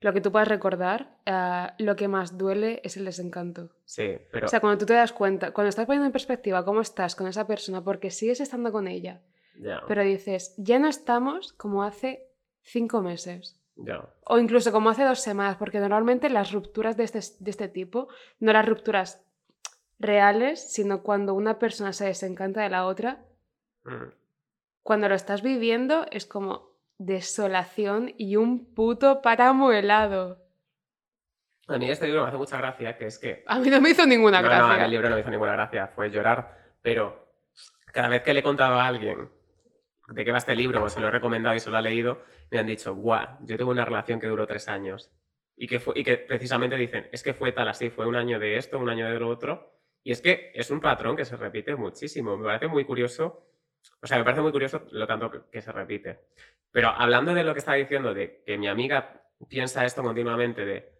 [0.00, 3.70] lo que tú puedas recordar, ah, lo que más duele es el desencanto.
[3.86, 6.82] Sí, pero O sea, cuando tú te das cuenta, cuando estás poniendo en perspectiva cómo
[6.82, 9.22] estás con esa persona, porque sigues estando con ella,
[9.88, 12.26] pero dices, ya no estamos como hace
[12.60, 13.58] cinco meses.
[14.24, 18.08] O incluso como hace dos semanas, porque normalmente las rupturas de este, de este tipo,
[18.38, 19.24] no las rupturas
[19.98, 23.24] reales, sino cuando una persona se desencanta de la otra,
[23.84, 24.12] Mm.
[24.82, 30.38] cuando lo estás viviendo es como desolación y un puto páramo helado.
[31.68, 33.90] A mí este libro me hace mucha gracia, que es que A mí no me
[33.90, 34.84] hizo ninguna No, no, gracia.
[34.84, 36.56] el libro no me hizo ninguna gracia, fue llorar.
[36.82, 37.28] Pero
[37.92, 39.28] cada vez que le he contado a alguien
[40.08, 42.22] de qué va este libro, o se lo he recomendado y se lo ha leído,
[42.50, 45.10] me han dicho, guau, yo tengo una relación que duró tres años.
[45.56, 48.38] Y que, fue, y que precisamente dicen, es que fue tal así, fue un año
[48.38, 49.72] de esto, un año de lo otro.
[50.02, 52.36] Y es que es un patrón que se repite muchísimo.
[52.36, 53.46] Me parece muy curioso,
[54.02, 56.20] o sea, me parece muy curioso lo tanto que, que se repite.
[56.72, 60.92] Pero hablando de lo que estaba diciendo, de que mi amiga piensa esto continuamente, de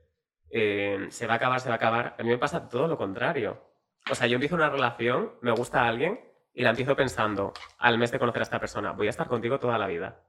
[0.51, 2.97] eh, se va a acabar, se va a acabar, a mí me pasa todo lo
[2.97, 3.61] contrario.
[4.09, 6.21] O sea, yo empiezo una relación, me gusta a alguien
[6.55, 9.59] y la empiezo pensando, al mes de conocer a esta persona, voy a estar contigo
[9.59, 10.23] toda la vida.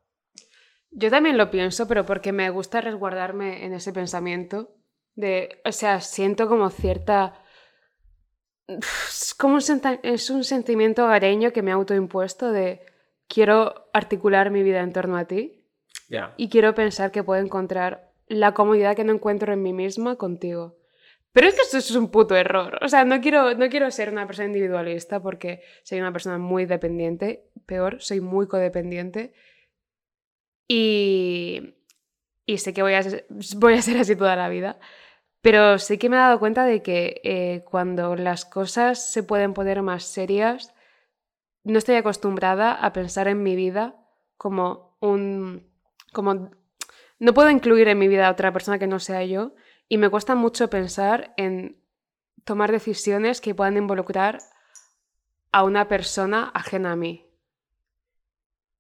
[0.91, 4.75] Yo también lo pienso, pero porque me gusta resguardarme en ese pensamiento.
[5.13, 7.41] De, o sea, siento como cierta.
[8.67, 12.81] Es como un, senta- es un sentimiento hogareño que me he autoimpuesto de
[13.27, 15.63] quiero articular mi vida en torno a ti
[16.38, 20.77] y quiero pensar que puedo encontrar la comodidad que no encuentro en mí misma contigo.
[21.35, 22.79] Pero es que esto es un puto error.
[22.81, 26.65] O sea, no quiero, no quiero ser una persona individualista porque soy una persona muy
[26.65, 27.49] dependiente.
[27.65, 29.33] Peor, soy muy codependiente.
[30.65, 31.75] Y,
[32.45, 33.25] y sé que voy a, ser,
[33.57, 34.79] voy a ser así toda la vida.
[35.41, 39.53] Pero sí que me he dado cuenta de que eh, cuando las cosas se pueden
[39.53, 40.73] poner más serias,
[41.65, 43.97] no estoy acostumbrada a pensar en mi vida
[44.37, 45.69] como un...
[46.13, 46.49] como
[47.19, 49.53] no puedo incluir en mi vida a otra persona que no sea yo
[49.87, 51.81] y me cuesta mucho pensar en
[52.43, 54.39] tomar decisiones que puedan involucrar
[55.51, 57.25] a una persona ajena a mí.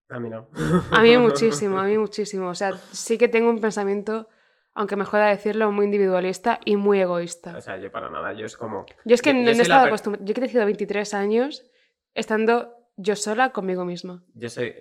[0.09, 0.49] A mí no.
[0.91, 2.49] A mí muchísimo, a mí muchísimo.
[2.49, 4.29] O sea, sí que tengo un pensamiento,
[4.73, 7.57] aunque me joda decirlo, muy individualista y muy egoísta.
[7.57, 8.85] O sea, yo para nada, yo es como...
[9.05, 10.25] Yo es que yo- no, yo he estado acostumbrada.
[10.25, 11.65] Yo he crecido 23 años
[12.13, 14.23] estando yo sola conmigo misma.
[14.33, 14.75] Yo soy...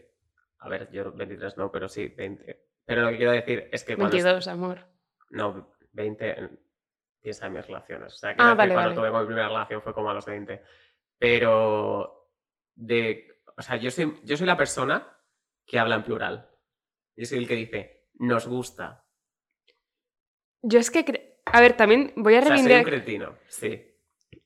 [0.59, 2.61] A ver, yo 23 no, pero sí, 20.
[2.87, 4.15] Pero lo que quiero decir es que cuando...
[4.17, 4.87] 22, amor.
[5.31, 6.51] No, 20...
[7.21, 8.13] piensa en mis relaciones.
[8.13, 9.11] O sea, que Ah, vale, cuando vale.
[9.13, 10.63] tuve mi primera relación fue como a los 20.
[11.19, 12.31] Pero
[12.75, 13.41] de.
[13.57, 15.17] O sea, yo soy, yo soy la persona
[15.67, 16.51] que habla en plural.
[17.17, 19.05] Yo soy el que dice, nos gusta.
[20.63, 21.05] Yo es que...
[21.05, 22.85] cre- A ver, también voy a O sea, soy un reivindicar...
[23.01, 23.91] cretino, sí.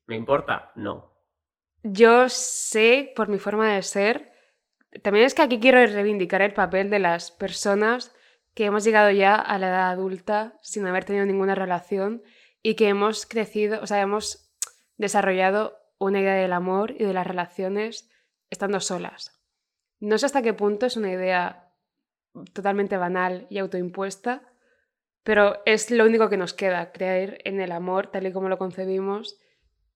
[0.07, 0.73] ¿Me importa?
[0.77, 1.15] No.
[1.83, 4.33] Yo sé, por mi forma de ser,
[5.03, 8.15] también es que aquí quiero reivindicar el papel de las personas
[8.59, 12.25] que hemos llegado ya a la edad adulta sin haber tenido ninguna relación
[12.61, 14.53] y que hemos crecido, o sea, hemos
[14.97, 18.11] desarrollado una idea del amor y de las relaciones
[18.51, 19.41] estando solas.
[20.01, 21.73] No sé hasta qué punto es una idea
[22.53, 24.43] totalmente banal y autoimpuesta,
[25.23, 28.59] pero es lo único que nos queda, creer en el amor tal y como lo
[28.59, 29.39] concebimos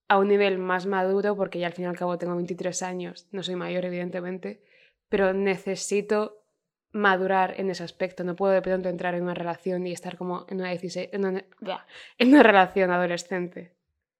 [0.07, 3.27] a un nivel más maduro, porque ya al fin y al cabo tengo 23 años,
[3.33, 4.63] no soy mayor evidentemente,
[5.09, 6.42] pero necesito
[6.93, 8.23] madurar en ese aspecto.
[8.23, 11.25] No puedo de pronto entrar en una relación y estar como en una, 16 en
[11.25, 11.45] una,
[12.17, 13.73] en una relación adolescente.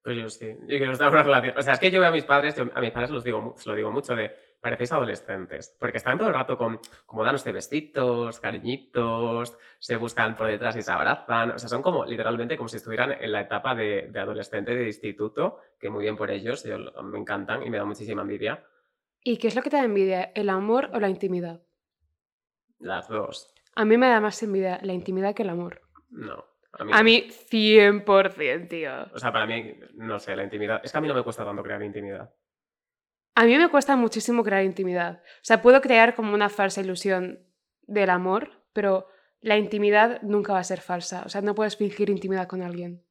[0.04, 0.48] Pues yo sí.
[0.62, 1.58] Yo quiero estar en una relación.
[1.58, 3.56] O sea, es que yo veo a mis padres, yo a mis padres los digo,
[3.66, 5.76] lo digo mucho de parecéis adolescentes.
[5.80, 10.76] Porque están todo el rato con, como danos de besitos, cariñitos, se buscan por detrás
[10.76, 11.52] y se abrazan.
[11.52, 14.88] O sea, son como literalmente como si estuvieran en la etapa de, de adolescente de
[14.88, 18.64] instituto, que muy bien por ellos, yo, me encantan y me da muchísima envidia.
[19.22, 20.32] ¿Y qué es lo que te da envidia?
[20.36, 21.62] ¿El amor o la intimidad?
[22.84, 23.54] Las dos.
[23.76, 25.82] A mí me da más envidia la intimidad que el amor.
[26.10, 26.46] No.
[26.74, 28.92] A mí, A mí 100%, tío.
[29.14, 30.82] O sea, para mí, no sé, la intimidad.
[30.84, 32.34] Es que a mí no me cuesta tanto crear intimidad.
[33.36, 35.22] A mí me cuesta muchísimo crear intimidad.
[35.24, 37.40] O sea, puedo crear como una falsa ilusión
[37.84, 39.08] del amor, pero
[39.40, 41.24] la intimidad nunca va a ser falsa.
[41.26, 43.04] O sea, no puedes fingir intimidad con alguien.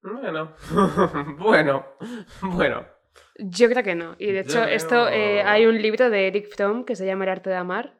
[0.00, 0.54] Bueno,
[1.38, 1.86] bueno,
[2.42, 2.86] bueno.
[3.36, 4.14] Yo creo que no.
[4.18, 7.24] Y de hecho, Yo esto eh, hay un libro de Eric Fromm que se llama
[7.24, 7.97] El arte de amar,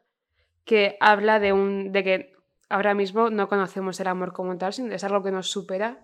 [0.65, 2.33] que habla de un de que
[2.69, 5.99] ahora mismo no conocemos el amor como tal, es algo que nos supera,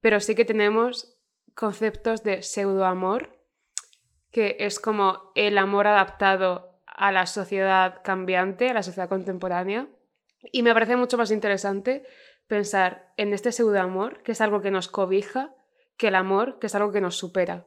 [0.00, 1.16] pero sí que tenemos
[1.54, 3.38] conceptos de pseudoamor,
[4.30, 9.88] que es como el amor adaptado a la sociedad cambiante, a la sociedad contemporánea.
[10.52, 12.04] Y me parece mucho más interesante
[12.46, 15.54] pensar en este pseudoamor, que es algo que nos cobija,
[15.96, 17.66] que el amor, que es algo que nos supera.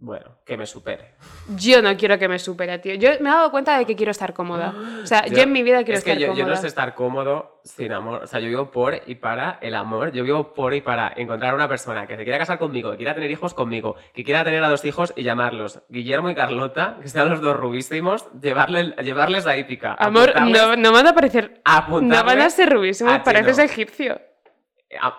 [0.00, 1.14] Bueno, que me supere.
[1.56, 2.94] Yo no quiero que me supere, tío.
[2.94, 4.72] Yo me he dado cuenta de que quiero estar cómoda.
[5.02, 6.44] O sea, yo, en mi vida quiero es que estar yo, cómoda.
[6.44, 8.22] yo no sé estar cómodo sin amor.
[8.22, 10.12] O sea, yo vivo por y para el amor.
[10.12, 13.12] Yo vivo por y para encontrar una persona que se quiera casar conmigo, que quiera
[13.12, 17.08] tener hijos conmigo, que quiera tener a dos hijos y llamarlos Guillermo y Carlota, que
[17.08, 19.96] sean los dos rubísimos, llevarle, llevarles la hípica.
[19.98, 21.60] Amor, no, no van a parecer.
[21.64, 24.20] No van a ser rubísimos, a pareces egipcio.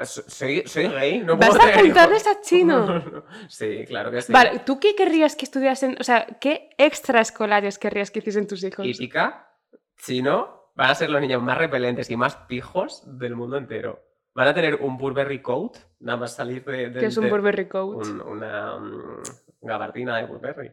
[0.03, 3.23] Soy, soy gay, no ¿Vas puedo a apuntarles a chino?
[3.47, 4.33] sí, claro que sí.
[4.33, 5.95] Vale, ¿tú qué querrías que estudiasen?
[5.99, 8.85] O sea, ¿qué extraescolares querrías que hiciesen tus hijos?
[8.85, 9.53] Hípica,
[9.97, 14.01] chino, van a ser los niños más repelentes y más pijos del mundo entero.
[14.33, 16.89] Van a tener un Burberry coat, nada más salir de...
[16.89, 17.95] de- ¿Qué es un de- Burberry Coat?
[18.07, 19.21] un- una mm,
[19.61, 20.71] gabardina de Burberry.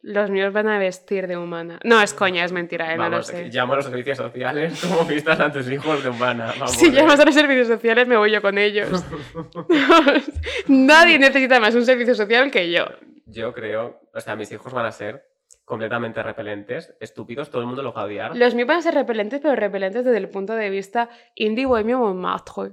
[0.00, 1.80] Los míos van a vestir de humana.
[1.82, 3.48] No, es coña, es mentira, eh, no lo Vamos, sé.
[3.48, 6.52] llamo a los servicios sociales como vistas a tus hijos de humana.
[6.58, 6.92] Vamos, Si eh.
[6.92, 8.88] llamas a los servicios sociales, me voy yo con ellos.
[10.68, 12.86] Nadie necesita más un servicio social que yo.
[13.26, 15.24] Yo creo, o sea, mis hijos van a ser
[15.64, 18.36] completamente repelentes, estúpidos, todo el mundo los va a odiar.
[18.36, 21.98] Los míos van a ser repelentes, pero repelentes desde el punto de vista indie bohemio
[21.98, 22.72] Montmartre.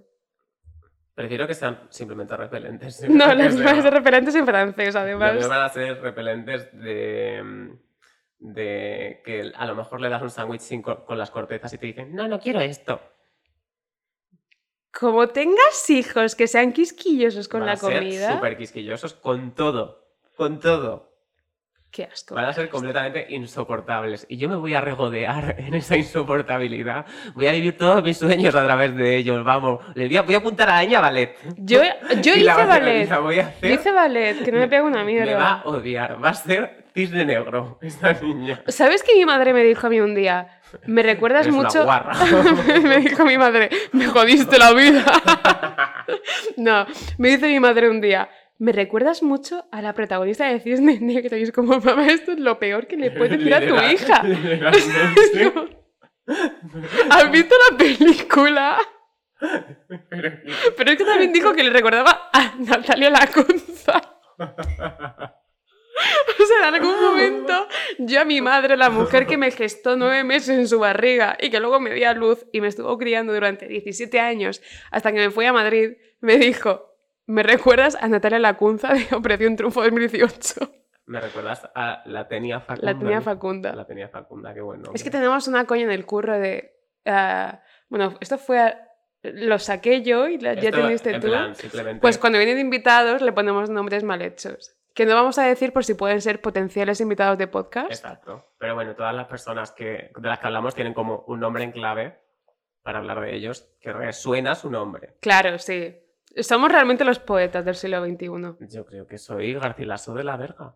[1.15, 3.01] Prefiero que sean simplemente repelentes.
[3.10, 5.47] No, míos van a ser repelentes en francés, además.
[5.47, 7.78] van a ser repelentes de,
[8.39, 12.13] de que a lo mejor le das un sándwich con las cortezas y te dicen,
[12.13, 13.01] no, no quiero esto.
[14.91, 18.34] Como tengas hijos que sean quisquillosos con Van la a ser comida.
[18.34, 20.05] súper quisquillosos con todo.
[20.38, 21.14] Con todo.
[21.96, 22.36] Qué asco.
[22.36, 24.26] Van a ser completamente insoportables.
[24.28, 27.06] Y yo me voy a regodear en esa insoportabilidad.
[27.36, 29.41] Voy a vivir todos mis sueños a través de ellos.
[29.46, 29.80] Vamos.
[29.96, 31.38] Le voy a, voy a apuntar a Aña ballet.
[31.56, 31.80] Yo,
[32.22, 33.10] yo hice la ballet.
[33.10, 35.52] la voy a Yo hice ballet, que no me pega una Me va mierda.
[35.54, 36.22] a odiar.
[36.22, 38.62] Va a ser cisne negro esta niña.
[38.68, 40.50] ¿Sabes que mi madre me dijo a mí un día?
[40.88, 41.86] Me recuerdas Eres una mucho.
[41.86, 42.14] guarra.
[42.84, 45.06] me dijo mi madre, me jodiste la vida.
[46.58, 46.86] no,
[47.18, 48.28] me dice mi madre un día,
[48.58, 51.38] me recuerdas mucho a la protagonista de Cisne Negro.
[51.38, 54.22] Y es como, mamá, esto es lo peor que le puedes decir a tu hija.
[57.10, 58.78] ¿Has visto la película?
[60.78, 64.01] Pero es que también dijo que le recordaba a Natalia Lacunza.
[64.38, 67.68] O sea, en algún momento
[67.99, 71.49] yo a mi madre, la mujer que me gestó nueve meses en su barriga y
[71.49, 75.20] que luego me dio a luz y me estuvo criando durante 17 años hasta que
[75.20, 76.95] me fui a Madrid, me dijo,
[77.28, 80.71] ¿me recuerdas a Natalia Lacunza de Operación Triunfo 2018?
[81.07, 82.91] Me recuerdas a la tenía Facunda.
[82.93, 83.76] La tenía Facunda.
[83.76, 84.89] La tenía Facunda, qué bueno.
[84.93, 86.73] Es que tenemos una coña en el curro de...
[87.05, 88.76] ah, bueno, esto fue...
[89.21, 91.28] Lo saqué yo y la- ya Esto, teniste en tú.
[91.28, 91.99] plan, simplemente...
[92.01, 94.76] Pues cuando vienen invitados le ponemos nombres mal hechos.
[94.93, 97.89] Que no vamos a decir por si pueden ser potenciales invitados de podcast.
[97.91, 98.45] Exacto.
[98.57, 101.71] Pero bueno, todas las personas que, de las que hablamos tienen como un nombre en
[101.71, 102.19] clave
[102.82, 105.15] para hablar de ellos, que resuena su nombre.
[105.21, 105.97] Claro, sí.
[106.42, 108.68] Somos realmente los poetas del siglo XXI.
[108.68, 110.76] Yo creo que soy Garcilaso de la Verga.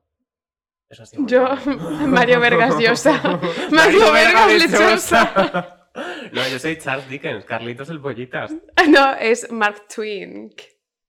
[0.89, 1.18] Eso sí.
[1.28, 1.47] Yo,
[2.07, 3.22] Mario Vergas Llosa.
[3.72, 5.91] Mario Vergas Lechosa.
[6.32, 8.55] No, yo soy Charles Dickens, Carlitos el Pollitas.
[8.89, 10.53] No, es Mark Twain.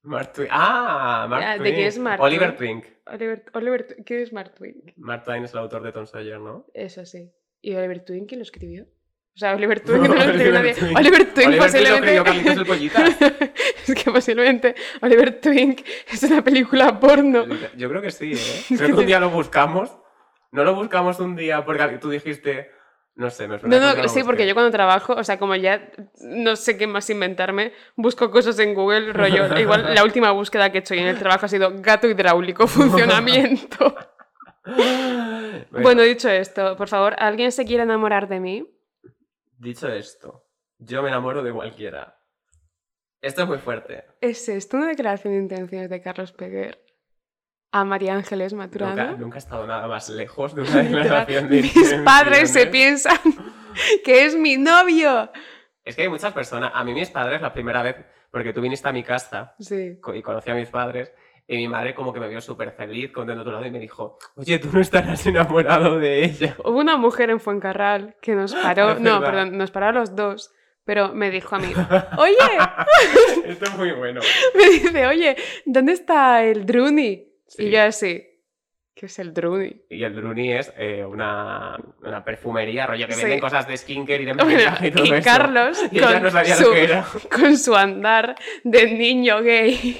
[0.03, 0.49] Mark Twain.
[0.51, 2.81] Ah, Mark Ya, ¿de quién es Mark Oliver Twain?
[2.81, 2.93] Twink.
[3.07, 4.93] Oliver, Oliver, ¿qué es Mark Twain?
[4.97, 6.65] Mark Twain es el autor de Tom Sawyer, ¿no?
[6.73, 7.31] Eso sí.
[7.61, 8.87] ¿Y Oliver Twin quién lo escribió?
[9.35, 10.73] O sea, Oliver Twin no lo escribió Oliver nadie.
[10.73, 10.97] Twink.
[10.97, 13.53] Oliver Twin Oliver Twin lo posiblemente...
[13.87, 17.45] es que posiblemente Oliver Twink es una película porno.
[17.77, 18.63] Yo creo que sí, ¿eh?
[18.77, 19.97] Creo que un día lo buscamos.
[20.51, 22.71] No lo buscamos un día porque tú dijiste.
[23.13, 25.91] No sé, me suena No, no, sí, porque yo cuando trabajo, o sea, como ya
[26.21, 29.57] no sé qué más inventarme, busco cosas en Google, rollo.
[29.57, 33.95] Igual la última búsqueda que he hecho en el trabajo ha sido gato hidráulico, funcionamiento.
[35.71, 38.65] Bueno, dicho esto, por favor, ¿alguien se quiere enamorar de mí?
[39.61, 40.47] Dicho esto,
[40.79, 42.17] yo me enamoro de cualquiera.
[43.21, 44.05] Esto es muy fuerte.
[44.19, 46.83] ¿Es esto una declaración de intenciones de Carlos Peguer
[47.71, 49.05] a María Ángeles Maturana?
[49.11, 53.03] Nunca, nunca he estado nada más lejos de una declaración de Mis padres se intenciones.
[53.03, 53.19] piensan
[54.03, 55.31] que es mi novio.
[55.83, 56.71] Es que hay muchas personas.
[56.73, 57.97] A mí, mis padres, la primera vez,
[58.31, 59.99] porque tú viniste a mi casa Sí.
[60.15, 61.13] y conocí a mis padres,
[61.51, 64.17] y mi madre, como que me vio súper feliz, contento tu lado, y me dijo:
[64.37, 66.55] Oye, tú no estarás enamorado de ella.
[66.63, 70.53] Hubo una mujer en Fuencarral que nos paró, no, perdón, nos paró a los dos,
[70.85, 71.73] pero me dijo a mí,
[72.17, 72.37] oye,
[73.43, 74.21] Esto es muy bueno.
[74.55, 75.35] me dice, oye,
[75.65, 77.27] ¿dónde está el Druni?
[77.47, 77.63] Sí.
[77.63, 78.23] Y yo así,
[78.95, 79.83] ¿qué es el Druni?
[79.89, 83.21] Y el Druni es eh, una, una perfumería, rollo que Sí.
[83.23, 85.23] venden cosas de skincare y de Bueno, y todo y eso.
[85.23, 87.05] Carlos, Y con, no sabía su, lo que era.
[87.35, 89.97] con su andar de niño gay,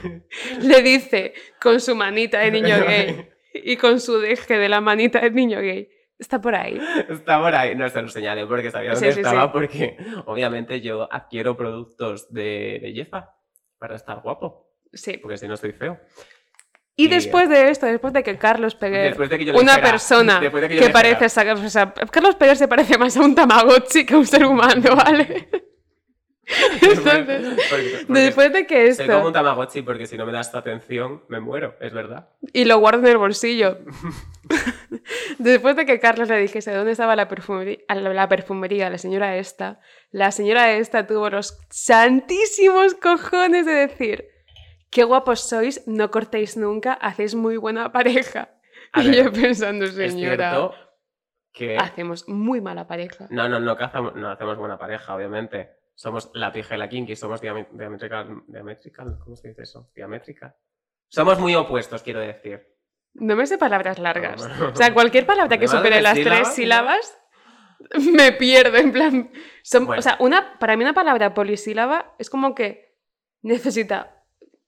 [0.60, 5.20] le dice con su manita de niño gay y con su deje de la manita
[5.20, 6.78] de niño gay, está por ahí.
[7.08, 9.50] Está por ahí, no se lo señalé porque sabía dónde sí, estaba, sí.
[9.52, 13.34] porque obviamente yo adquiero productos de belleza
[13.78, 15.18] para estar guapo, Sí.
[15.18, 15.98] porque si no estoy feo.
[16.98, 20.78] Y después de esto, después de que Carlos Peguer, de que una persona de que
[20.78, 24.26] que parece o sea, Carlos Peguer se parece más a un Tamagotchi que a un
[24.26, 25.48] ser humano, ¿vale?
[26.80, 30.32] Entonces, Porque- porque después de que Soy como un esto, Tamagotchi porque si no me
[30.32, 32.28] das tu atención me muero, es verdad.
[32.52, 33.78] y lo guardo en el bolsillo,
[35.38, 39.80] después de que Carlos le dijese dónde estaba la perfumería, la perfumería, la señora esta,
[40.12, 44.24] la señora esta tuvo los santísimos cojones de decir,
[44.90, 48.50] qué guapos sois, no cortéis nunca, hacéis muy buena pareja.
[48.92, 50.70] A y ver, yo pensando, señora,
[51.52, 51.76] que...
[51.76, 53.26] hacemos muy mala pareja.
[53.30, 55.70] No, no, no, que hacemos, no hacemos buena pareja, obviamente.
[55.94, 59.90] Somos la pija y la kinky, somos diame- diametrical, diametrical, ¿cómo se dice eso?
[59.94, 60.54] Diamétrica.
[61.08, 62.66] Somos muy opuestos, quiero decir.
[63.14, 64.46] No me sé palabras largas.
[64.46, 64.68] No, no.
[64.72, 67.18] O sea, cualquier palabra que supere las sílabas, tres sílabas
[68.12, 68.76] me pierdo.
[68.76, 69.30] En plan.
[69.62, 70.00] son- Bueno.
[70.00, 72.94] O sea, una, para mí una palabra polisílaba es como que
[73.40, 74.15] necesita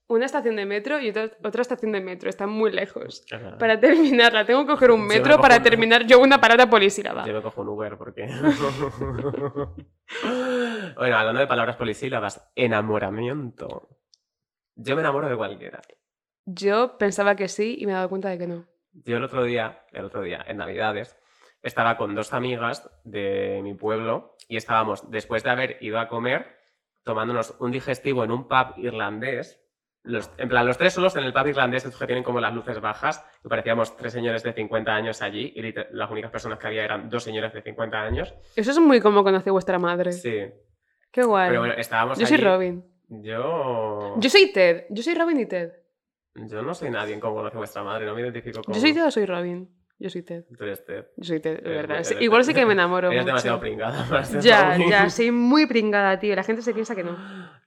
[0.09, 2.29] una estación de metro y otra, otra estación de metro.
[2.29, 3.25] Están muy lejos.
[3.59, 7.25] Para terminarla, tengo que coger un me metro para un- terminar yo una palabra polisílaba.
[7.25, 8.27] Yo me cojo un Uber porque.
[10.95, 13.89] bueno, hablando de palabras polisílabas, enamoramiento.
[14.75, 15.81] Yo me enamoro de cualquiera.
[16.45, 18.65] Yo pensaba que sí y me he dado cuenta de que no.
[18.91, 21.15] Yo el otro día, el otro día, en Navidades,
[21.61, 26.57] estaba con dos amigas de mi pueblo y estábamos, después de haber ido a comer,
[27.03, 29.61] tomándonos un digestivo en un pub irlandés.
[30.09, 32.53] Los- en plan, los tres solos en el pub irlandés, estos que tienen como las
[32.53, 36.67] luces bajas, y parecíamos tres señores de 50 años allí, y las únicas personas que
[36.67, 38.33] había eran dos señores de 50 años.
[38.55, 40.11] Eso es muy como conoce vuestra madre.
[40.11, 40.45] Sí.
[41.11, 41.49] Qué guay.
[41.49, 42.83] Pero bueno, estábamos yo soy Robin.
[43.07, 44.15] Yo...
[44.17, 44.85] Yo soy Ted.
[44.89, 45.71] Yo soy Robin y Ted.
[46.35, 48.73] Yo no soy nadie en cómo conoce vuestra madre, no me identifico con...
[48.73, 49.69] Yo soy Ted o soy Robin.
[50.01, 50.45] Yo soy Ted.
[50.57, 51.05] Tú eres Ted.
[51.17, 51.97] Yo soy Ted, de Eres verdad.
[51.97, 53.07] eres- igual sí que me enamoro.
[53.11, 53.27] Eres mucho.
[53.27, 56.35] demasiado pringada para ser Ya, ya, soy muy pringada, tío.
[56.35, 57.17] La gente se piensa que no.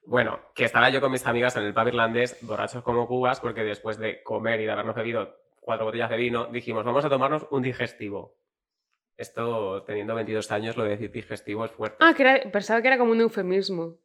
[0.07, 3.63] Bueno, que estaba yo con mis amigas en el pub irlandés, borrachos como cubas, porque
[3.63, 7.47] después de comer y de habernos bebido cuatro botellas de vino, dijimos, vamos a tomarnos
[7.51, 8.35] un digestivo.
[9.17, 11.99] Esto, teniendo 22 años, lo de decir digestivo es fuerte.
[12.01, 13.99] Ah, que era- pensaba que era como un eufemismo.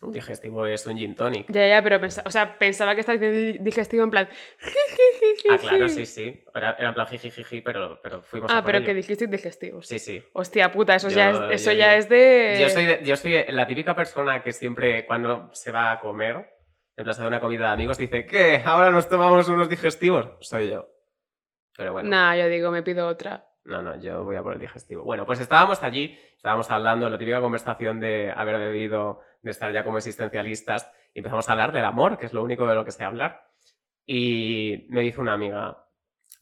[0.00, 1.46] Un digestivo es un gin tonic.
[1.50, 4.28] Ya, ya, pero pensa- o sea, pensaba que estaba diciendo digestivo en plan.
[5.50, 6.44] Ah, claro, sí, sí.
[6.54, 8.86] Era, era en plan jijijiji, pero, pero fuimos a Ah, pero ello.
[8.86, 9.86] que dijiste digestivos.
[9.86, 10.22] Sí, sí.
[10.32, 12.58] Hostia puta, eso Yo- ya es, eso yo- ya es de.
[12.60, 16.36] Yo soy, de- yo soy la típica persona que siempre cuando se va a comer,
[16.96, 18.62] en plan se da una comida de amigos, dice, ¿qué?
[18.64, 20.28] ¿Ahora nos tomamos unos digestivos?
[20.40, 20.88] Soy yo.
[21.76, 22.08] Pero bueno.
[22.10, 23.46] Nah, yo digo, me pido otra.
[23.64, 25.04] No, no, yo voy a por el digestivo.
[25.04, 29.84] Bueno, pues estábamos allí, estábamos hablando, la típica conversación de haber bebido, de estar ya
[29.84, 32.90] como existencialistas, y empezamos a hablar del amor, que es lo único de lo que
[32.90, 33.46] sé hablar.
[34.06, 35.86] Y me dice una amiga,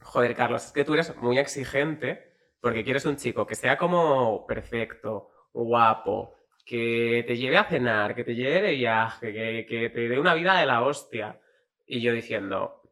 [0.00, 2.30] joder, Carlos, es que tú eres muy exigente
[2.60, 6.34] porque quieres un chico que sea como perfecto, guapo,
[6.64, 10.34] que te lleve a cenar, que te lleve de viaje, que, que te dé una
[10.34, 11.40] vida de la hostia.
[11.86, 12.82] Y yo diciendo,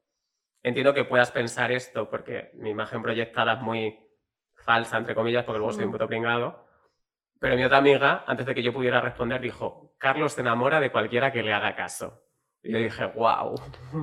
[0.62, 3.98] entiendo que puedas pensar esto porque mi imagen proyectada es muy
[4.54, 6.66] falsa, entre comillas, porque luego soy un puto pringado.
[7.38, 10.90] Pero mi otra amiga, antes de que yo pudiera responder, dijo, Carlos se enamora de
[10.90, 12.24] cualquiera que le haga caso.
[12.68, 13.54] Y yo dije, wow.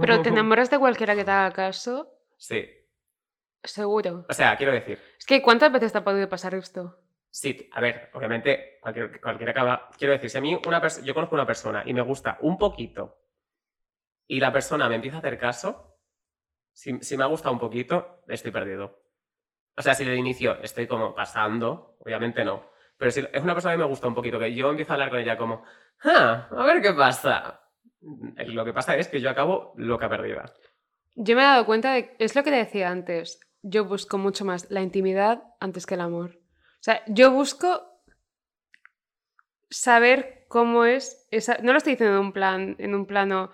[0.02, 2.68] Pero te enamoras de cualquiera que te haga caso, Sí.
[3.64, 4.26] seguro.
[4.28, 7.00] O sea, quiero decir, Es que ¿cuántas veces te ha podido pasar esto?
[7.30, 9.90] sí, a ver, obviamente, cualquier, cualquiera haga...
[9.98, 11.06] Quiero decir, si a mí una persona...
[11.06, 13.20] Yo conozco una persona y me gusta un poquito
[14.28, 16.00] y la persona me empieza a hacer caso,
[16.72, 19.00] si, si me ha gustado un poquito, estoy perdido.
[19.78, 22.72] O sea, si de inicio estoy como pasando, obviamente no.
[22.98, 25.10] Pero si es una persona que me gusta un poquito, que yo empiezo a hablar
[25.10, 25.64] con ella como,
[26.06, 27.62] ah, a ver qué pasa.
[28.48, 30.54] Lo que pasa es que yo acabo loca perdida.
[31.16, 34.46] Yo me he dado cuenta de, es lo que te decía antes, yo busco mucho
[34.46, 36.38] más la intimidad antes que el amor.
[36.38, 37.82] O sea, yo busco
[39.70, 43.52] saber cómo es esa, no lo estoy diciendo en un plan, en un plano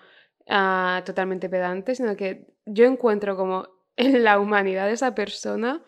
[0.50, 5.84] ah, totalmente pedante, sino que yo encuentro como en la humanidad de esa persona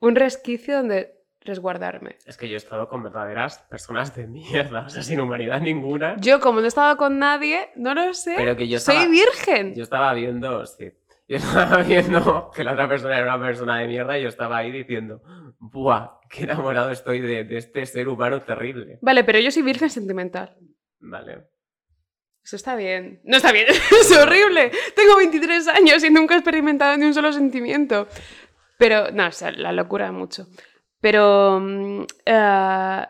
[0.00, 2.16] un resquicio donde resguardarme.
[2.26, 6.16] Es que yo he estado con verdaderas personas de mierda, o sea, sin humanidad ninguna.
[6.18, 8.34] Yo, como no he estado con nadie, no lo sé.
[8.36, 9.74] Pero que yo soy estaba- virgen.
[9.74, 10.90] Yo estaba viendo, sí,
[11.28, 14.56] yo estaba viendo que la otra persona era una persona de mierda y yo estaba
[14.58, 15.22] ahí diciendo,
[15.58, 16.20] ¡buah!
[16.30, 18.98] ¡Qué enamorado estoy de, de este ser humano terrible!
[19.02, 20.56] Vale, pero yo soy virgen sentimental.
[21.00, 21.44] Vale.
[22.42, 23.20] Eso está bien.
[23.24, 23.66] No está bien,
[24.00, 24.70] es horrible.
[24.96, 28.06] Tengo 23 años y nunca he experimentado ni un solo sentimiento.
[28.78, 30.46] Pero, no, o sea, la locura mucho.
[31.04, 33.06] Pero, mm, eh,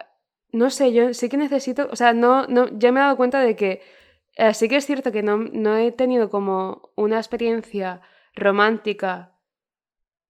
[0.50, 3.38] no sé, yo sí que necesito, o sea, no, no, ya me he dado cuenta
[3.40, 3.82] de que
[4.34, 8.00] eh, sí que es cierto que no, no he tenido como una experiencia
[8.34, 9.38] romántica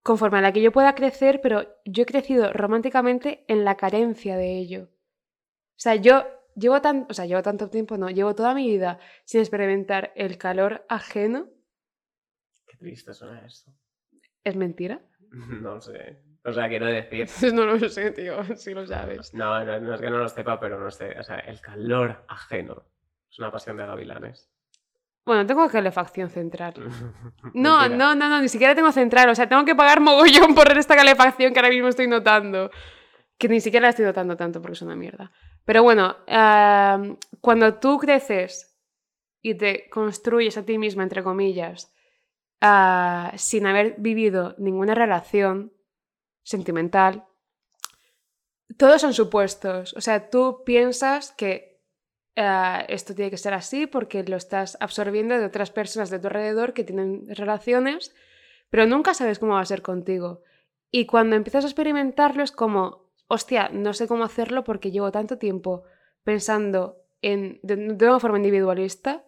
[0.03, 4.37] conforme a la que yo pueda crecer, pero yo he crecido románticamente en la carencia
[4.37, 4.91] de ello.
[4.91, 8.99] O sea, yo llevo tan, o sea, llevo tanto tiempo, no, llevo toda mi vida
[9.25, 11.49] sin experimentar el calor ajeno.
[12.67, 13.73] Qué triste suena eso.
[14.45, 15.01] ¿Es mentira?
[15.63, 16.34] No sé.
[16.45, 17.29] O sea, quiero decir...
[17.55, 19.33] No lo sé, tío, si lo sabes.
[19.35, 21.19] No, no, no es que no lo sepa, pero no sé.
[21.19, 22.85] O sea, el calor ajeno.
[23.31, 24.51] Es una pasión de gavilanes.
[25.25, 26.75] Bueno, tengo calefacción central.
[27.55, 29.29] No, no, no, no, ni siquiera tengo central.
[29.31, 32.71] O sea, tengo que pagar mogollón por esta calefacción que ahora mismo estoy notando.
[33.39, 35.33] Que ni siquiera la estoy notando tanto porque es una mierda.
[35.65, 36.17] Pero bueno,
[37.41, 38.77] cuando tú creces
[39.41, 41.95] y te construyes a ti misma, entre comillas,
[42.61, 45.73] ah, sin haber vivido ninguna relación
[46.45, 47.25] sentimental,
[48.77, 49.95] todos son supuestos.
[49.95, 51.81] O sea, tú piensas que
[52.37, 56.29] ah, esto tiene que ser así porque lo estás absorbiendo de otras personas de tu
[56.29, 58.15] alrededor que tienen relaciones,
[58.71, 60.43] pero nunca sabes cómo va a ser contigo.
[60.91, 65.39] Y cuando empiezas a experimentarlo es como, hostia, no sé cómo hacerlo porque llevo tanto
[65.39, 65.85] tiempo
[66.23, 67.75] pensando en, de,
[68.07, 69.25] una forma individualista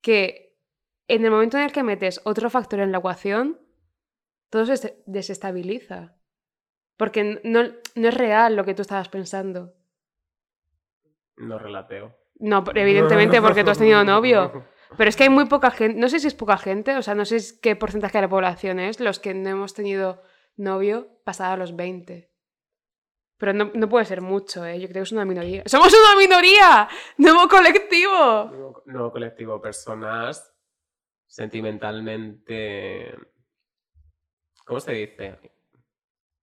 [0.00, 0.56] que
[1.08, 3.60] en el momento en el que metes otro factor en la ecuación,
[4.50, 6.16] todo se des- desestabiliza.
[6.96, 7.62] Porque no,
[7.94, 9.74] no es real lo que tú estabas pensando.
[11.36, 12.16] No relateo.
[12.36, 14.66] No, evidentemente porque tú has tenido novio.
[14.96, 17.14] Pero es que hay muy poca gente, no sé si es poca gente, o sea,
[17.14, 20.22] no sé qué porcentaje de la población es, los que no hemos tenido
[20.56, 22.30] novio pasado los 20.
[23.38, 24.78] Pero no, no puede ser mucho, ¿eh?
[24.78, 25.62] Yo creo que es una minoría.
[25.66, 26.88] ¡Somos una minoría!
[27.16, 28.44] ¡Nuevo colectivo!
[28.50, 30.54] Nuevo, nuevo colectivo, personas
[31.26, 33.16] sentimentalmente...
[34.64, 35.38] ¿Cómo se dice?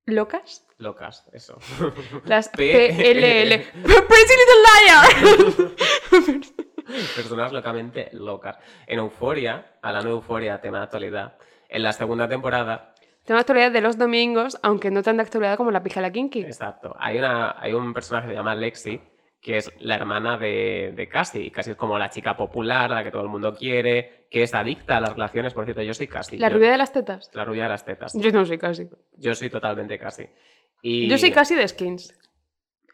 [0.09, 0.65] ¿Locas?
[0.77, 1.57] Locas, eso.
[2.25, 2.59] Las PLL.
[3.83, 6.41] ¡Pretty Little Liar!
[7.15, 8.57] Personas locamente locas.
[8.87, 11.37] En Euforia, hablando de Euforia, tema de actualidad,
[11.67, 12.93] en la segunda temporada,
[13.25, 16.41] Tema actualidad de los domingos, aunque no tan de actualidad como la pija la kinky.
[16.41, 18.99] exacto, hay, una, hay un personaje que se llama Lexi,
[19.41, 21.51] que es la hermana de, de Cassie.
[21.51, 24.97] Cassie es como la chica popular, la que todo el mundo quiere, que es adicta
[24.97, 25.53] a las relaciones.
[25.53, 26.37] Por cierto, yo soy Cassie.
[26.39, 27.29] La yo- rubia de las tetas.
[27.33, 28.13] La rubia de las tetas.
[28.15, 28.87] Yo no soy casi.
[29.17, 30.29] Yo soy totalmente Cassie.
[30.81, 31.07] Y...
[31.09, 32.13] Yo soy casi de skins.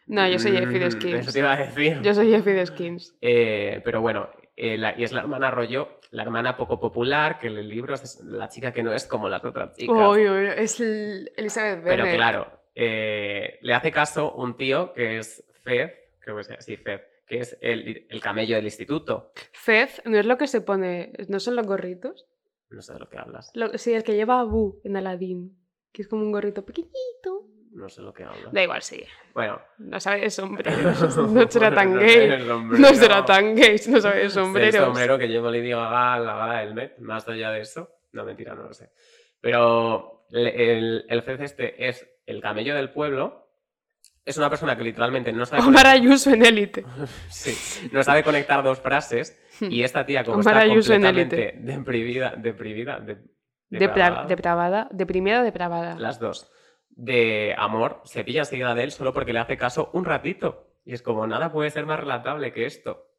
[0.08, 1.20] No, yo soy Jeffy de Mm, Skins.
[1.22, 2.00] Eso te iba a decir.
[2.04, 3.16] Yo soy Jeffy de Skins.
[3.22, 7.48] Eh, pero bueno, eh, la- y es la hermana rollo, la hermana poco popular, que
[7.48, 9.96] en el libro es la chica que no es como las otras chicas.
[9.96, 12.16] Uy, uy, es el- Elizabeth pero Bennet.
[12.18, 15.90] claro, eh, le hace caso un tío que es Fed,
[16.26, 19.32] creo que sea así, Fed, que es el, el camello del instituto.
[19.54, 21.14] Fez no es lo que se pone.
[21.30, 22.26] ¿No son los gorritos?
[22.72, 23.52] No sé de lo que hablas.
[23.54, 25.58] Lo- sí, el que lleva a Boo en Aladdin.
[25.94, 27.48] Que es como un gorrito pequeñito.
[27.72, 28.52] No sé de lo que hablas.
[28.52, 29.04] Da igual, sí.
[29.34, 29.62] Bueno.
[29.78, 31.18] No sabe de sombreros.
[31.32, 32.30] No será tan No gay.
[32.40, 32.62] sombrero.
[32.80, 34.76] No será tan gay no sabe de Sé El sombreros.
[34.86, 37.90] sombrero que llevo Lady Gaga la gala del Met, más allá de eso.
[38.14, 38.90] No, mentira, no lo sé.
[39.42, 43.45] Pero el, el, este es el camello del pueblo.
[44.26, 46.84] Es una persona que literalmente no sabe, Omar Ayuso en élite.
[47.30, 49.40] sí, no sabe conectar dos frases.
[49.62, 53.28] Y esta tía, como Omar está Ayuso en completamente deprimida, deprimida, de, Depra-
[53.70, 54.88] depravada, depravada.
[54.92, 55.96] Deprimida depravada.
[56.00, 56.52] las dos,
[56.90, 60.72] de amor, se pilla enseguida de él solo porque le hace caso un ratito.
[60.86, 63.12] Y es como, nada puede ser más relatable que esto.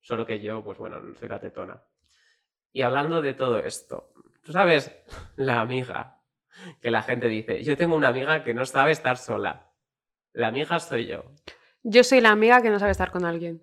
[0.00, 1.82] Solo que yo, pues bueno, no soy la tetona.
[2.72, 4.94] Y hablando de todo esto, tú sabes,
[5.36, 6.20] la amiga,
[6.80, 9.67] que la gente dice, yo tengo una amiga que no sabe estar sola.
[10.32, 11.24] La amiga soy yo.
[11.82, 13.62] Yo soy la amiga que no sabe estar con alguien.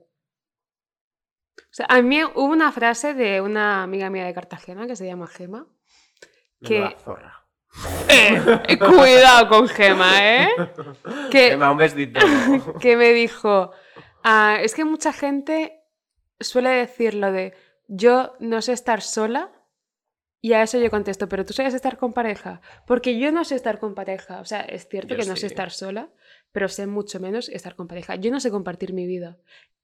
[1.58, 5.06] O sea, a mí hubo una frase de una amiga mía de Cartagena que se
[5.06, 5.68] llama Gema.
[6.62, 7.42] Que- zorra.
[8.08, 8.42] Eh,
[8.80, 10.50] cuidado con Gema, ¿eh?
[11.32, 12.20] Que, Emma, un besito.
[12.80, 13.72] que me dijo,
[14.24, 15.82] "Ah, es que mucha gente
[16.40, 17.54] suele decir lo de
[17.88, 19.52] yo no sé estar sola
[20.42, 23.56] y a eso yo contesto, pero tú sabes estar con pareja, porque yo no sé
[23.56, 25.42] estar con pareja, o sea, es cierto Yo que no sí.
[25.42, 26.10] sé estar sola,
[26.56, 29.38] pero sé mucho menos estar con pareja, yo no sé compartir mi vida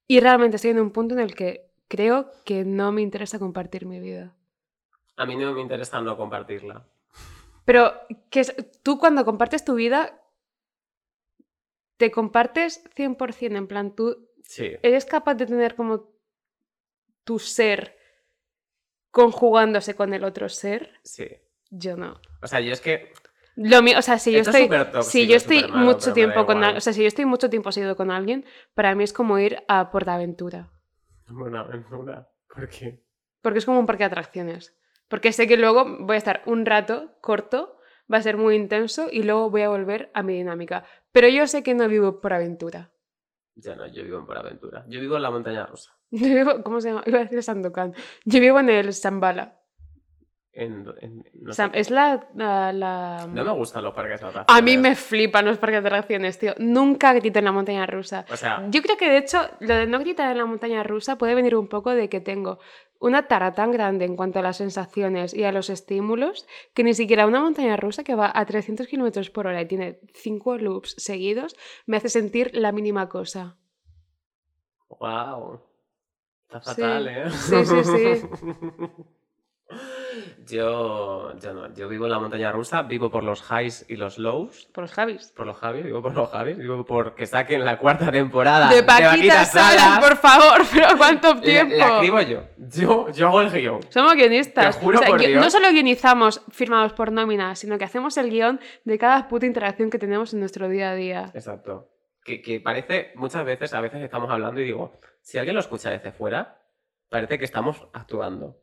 [0.07, 3.85] y realmente estoy en un punto en el que creo que no me interesa compartir
[3.85, 4.33] mi vida.
[5.17, 6.85] A mí no me interesa no compartirla.
[7.65, 7.91] Pero
[8.29, 8.43] que
[8.83, 10.17] tú cuando compartes tu vida,
[11.97, 14.71] te compartes 100%, en plan, tú Sí.
[14.81, 16.09] ¿Eres capaz de tener como
[17.25, 17.97] tu ser
[19.11, 21.01] conjugándose con el otro ser?
[21.03, 21.27] Sí.
[21.69, 22.21] Yo no.
[22.41, 23.11] O sea, yo es que
[23.55, 26.63] Lo mío, o sea, si yo Esto es estoy, si yo estoy mucho tiempo con,
[26.63, 29.63] o sea, si yo estoy mucho tiempo seguido con alguien, para mí es como ir
[29.67, 30.69] a Portaventura,
[31.27, 32.27] Buena aventura.
[32.53, 33.03] ¿Por qué?
[33.41, 34.77] porque es como un parque de atracciones,
[35.07, 37.77] porque sé que luego voy a estar un rato corto,
[38.11, 41.47] va a ser muy intenso y luego voy a volver a mi dinámica, pero yo
[41.47, 42.91] sé que no vivo por aventura.
[43.55, 44.85] Ya no, yo vivo en Aventura.
[44.87, 45.91] Yo vivo en la montaña rusa.
[46.11, 47.03] Yo vivo, ¿cómo se llama?
[47.05, 47.93] Iba a decir Sandokan.
[48.25, 49.60] Yo vivo en el Zambala.
[50.53, 54.59] En, en- no, es la, la, la- No me gustan los parques de atracciones.
[54.61, 56.53] A mí me flipan los parques de atracciones, tío.
[56.57, 58.25] Nunca grito en la montaña rusa.
[58.29, 61.17] O sea, Yo creo que de hecho lo de no gritar en la montaña rusa
[61.17, 62.59] puede venir un poco de que tengo
[62.99, 66.93] una tara tan grande en cuanto a las sensaciones y a los estímulos que ni
[66.93, 70.95] siquiera una montaña rusa que va a 300 kilómetros por hora y tiene cinco loops
[70.97, 71.55] seguidos
[71.87, 73.55] me hace sentir la mínima cosa.
[74.99, 75.61] wow.
[76.47, 76.81] Está Sí.
[76.81, 77.29] fatal, ¿eh?
[77.31, 78.27] Sí, sí, sí.
[80.47, 84.17] Yo, yo no, yo vivo en la montaña rusa, vivo por los highs y los
[84.17, 84.67] lows.
[84.73, 85.31] Por los Javis.
[85.35, 88.83] Por los Javis, vivo por los Javis, vivo por que saquen la cuarta temporada De
[88.83, 91.75] Paquita Salas, por favor, pero ¿cuánto tiempo?
[91.77, 92.43] La, escribo yo.
[92.57, 93.79] Yo, yo hago el guion.
[93.89, 94.77] Somos guionistas.
[94.77, 95.41] Te juro por Dios.
[95.41, 99.89] No solo guionizamos firmados por nómina, sino que hacemos el guion de cada puta interacción
[99.89, 101.31] que tenemos en nuestro día a día.
[101.33, 101.89] Exacto.
[102.23, 105.89] Que, que parece, muchas veces, a veces estamos hablando y digo, si alguien lo escucha
[105.89, 106.59] desde fuera,
[107.09, 108.57] parece que estamos actuando.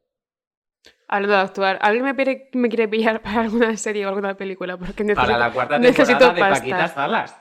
[1.10, 4.76] Hablando de actuar, ¿alguien me, quiere- me quiere pillar para alguna serie o alguna película?
[4.76, 6.60] Porque necesito, Para la cuarta necesito temporada de.
[6.60, 7.40] Paquita Salas.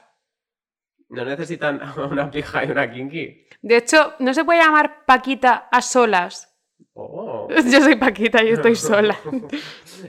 [1.10, 1.80] No necesitan
[2.10, 3.46] una pija y una kinky.
[3.62, 6.46] De hecho, no se puede llamar Paquita a solas.
[6.94, 7.48] Oh.
[7.70, 9.16] Yo soy Paquita y estoy sola.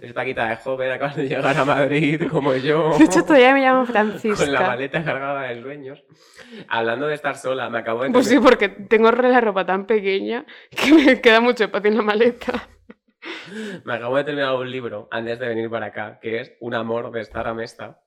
[0.01, 2.97] Es Paquita de joven, acabas de llegar a Madrid como yo.
[2.97, 4.67] De hecho, todavía me llamo Con la Francisca.
[4.67, 6.03] maleta cargada de sueños.
[6.67, 8.09] Hablando de estar sola, me acabo de...
[8.11, 12.03] Pues sí, porque tengo la ropa tan pequeña que me queda mucho espacio en la
[12.03, 12.69] maleta.
[13.85, 17.11] Me acabo de terminar un libro antes de venir para acá, que es Un amor
[17.11, 18.01] de Sara Mesta,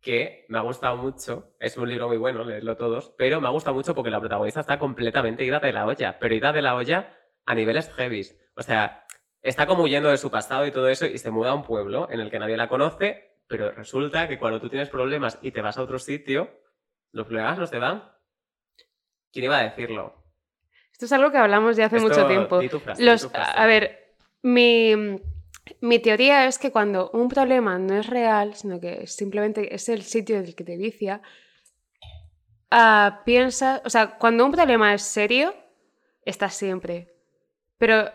[0.00, 1.54] que me ha gustado mucho.
[1.58, 4.60] Es un libro muy bueno, leedlo todos, pero me ha gustado mucho porque la protagonista
[4.60, 8.38] está completamente ida de la olla, pero ida de la olla a niveles heavies.
[8.54, 9.06] O sea,
[9.40, 12.08] está como huyendo de su pasado y todo eso y se muda a un pueblo
[12.10, 15.62] en el que nadie la conoce, pero resulta que cuando tú tienes problemas y te
[15.62, 16.50] vas a otro sitio,
[17.12, 18.04] los problemas no se van.
[19.32, 20.22] ¿Quién iba a decirlo?
[20.92, 22.60] Esto es algo que hablamos ya hace Esto, mucho tiempo.
[22.80, 24.03] frase, Los, a ver,
[24.44, 24.94] mi,
[25.80, 30.02] mi teoría es que cuando un problema no es real, sino que simplemente es el
[30.02, 31.20] sitio del que te vicia,
[32.70, 35.54] ah, piensa, o sea, cuando un problema es serio,
[36.24, 37.14] estás siempre.
[37.78, 38.10] Pero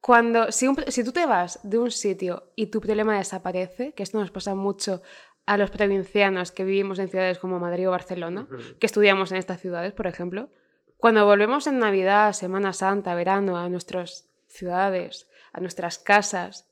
[0.00, 4.02] cuando, si, un- si tú te vas de un sitio y tu problema desaparece, que
[4.02, 5.02] esto nos pasa mucho
[5.46, 8.46] a los provincianos que vivimos en ciudades como Madrid o Barcelona,
[8.78, 10.48] que estudiamos en estas ciudades, por ejemplo,
[10.96, 16.68] cuando volvemos en Navidad, Semana Santa, verano, a nuestras ciudades, a nuestras casas,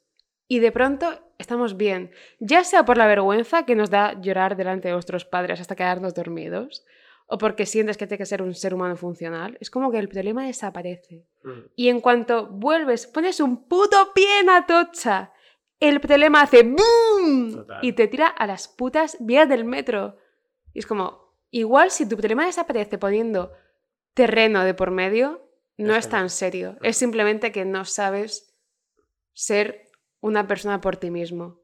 [0.48, 4.88] y de pronto estamos bien, ya sea por la vergüenza que nos da llorar delante
[4.88, 6.84] de nuestros padres hasta quedarnos dormidos,
[7.26, 10.08] o porque sientes que tienes que ser un ser humano funcional, es como que el
[10.08, 11.24] problema desaparece.
[11.42, 11.60] Mm.
[11.76, 15.32] Y en cuanto vuelves, pones un puto pie en Atocha,
[15.80, 17.54] el problema hace ¡boom!
[17.54, 17.78] Total.
[17.82, 20.16] Y te tira a las putas vías del metro.
[20.74, 23.52] Y es como, igual si tu problema desaparece poniendo
[24.14, 26.76] terreno de por medio, no Es tan serio.
[26.82, 28.51] Es simplemente que no sabes
[29.32, 29.88] ser
[30.20, 31.60] una persona por ti mismo.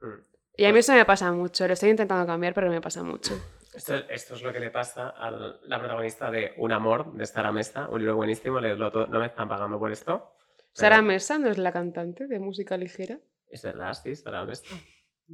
[0.00, 0.20] Mm.
[0.56, 1.66] Y a mí eso me pasa mucho.
[1.66, 3.34] Lo estoy intentando cambiar, pero me pasa mucho.
[3.72, 7.52] Esto, esto es lo que le pasa a la protagonista de Un amor, de Sara
[7.52, 9.06] Mesta, un libro buenísimo, todo.
[9.06, 10.34] no me están pagando por esto.
[10.74, 13.18] Sara Mesa no es la cantante de música ligera.
[13.48, 14.68] Es verdad, sí, Sara Mesta.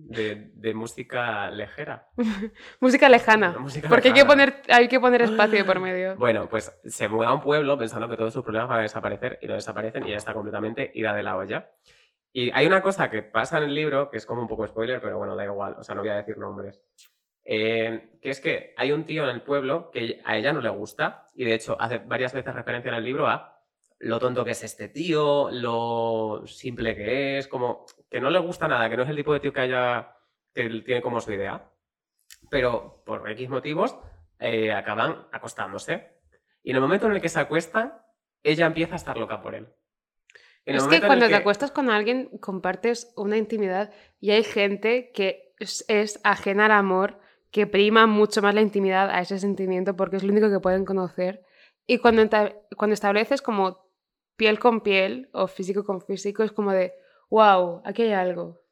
[0.07, 2.09] De, de música ligera.
[2.81, 3.57] Música lejana.
[3.59, 6.17] Música porque Hay, que poner, hay que poner espacio por medio.
[6.17, 9.39] Bueno, pues se muda a un pueblo pensando que todos sus problemas van a desaparecer
[9.43, 11.71] y no desaparecen y ella está completamente ida de la olla.
[12.33, 15.01] Y hay una cosa que pasa en el libro, que es como un poco spoiler,
[15.01, 16.81] pero bueno, da igual, o sea, no voy a decir nombres.
[17.45, 20.69] Eh, que es que hay un tío en el pueblo que a ella no le
[20.69, 23.58] gusta y de hecho hace varias veces referencia en el libro a
[24.01, 28.69] lo tonto que es este tío, lo simple que es, como que no le gusta
[28.69, 30.17] nada, que no es el tipo de tío que haya,
[30.55, 31.71] que tiene como su idea.
[32.51, 33.97] Pero por X motivos
[34.39, 36.19] eh, acaban acostándose.
[36.63, 37.95] Y en el momento en el que se acuestan,
[38.43, 39.69] ella empieza a estar loca por él.
[40.65, 43.91] En Es que cuando te acuestas con alguien compartes una intimidad
[44.21, 47.19] y hay gente que es, es ajena al amor,
[47.51, 50.85] que prima mucho más la intimidad a ese sentimiento porque es lo único que pueden
[50.85, 51.43] conocer.
[51.87, 52.29] Y cuando,
[52.77, 53.88] cuando estableces como
[54.39, 56.95] piel con piel o físico con físico es como de,
[57.29, 58.63] wow, aquí hay algo.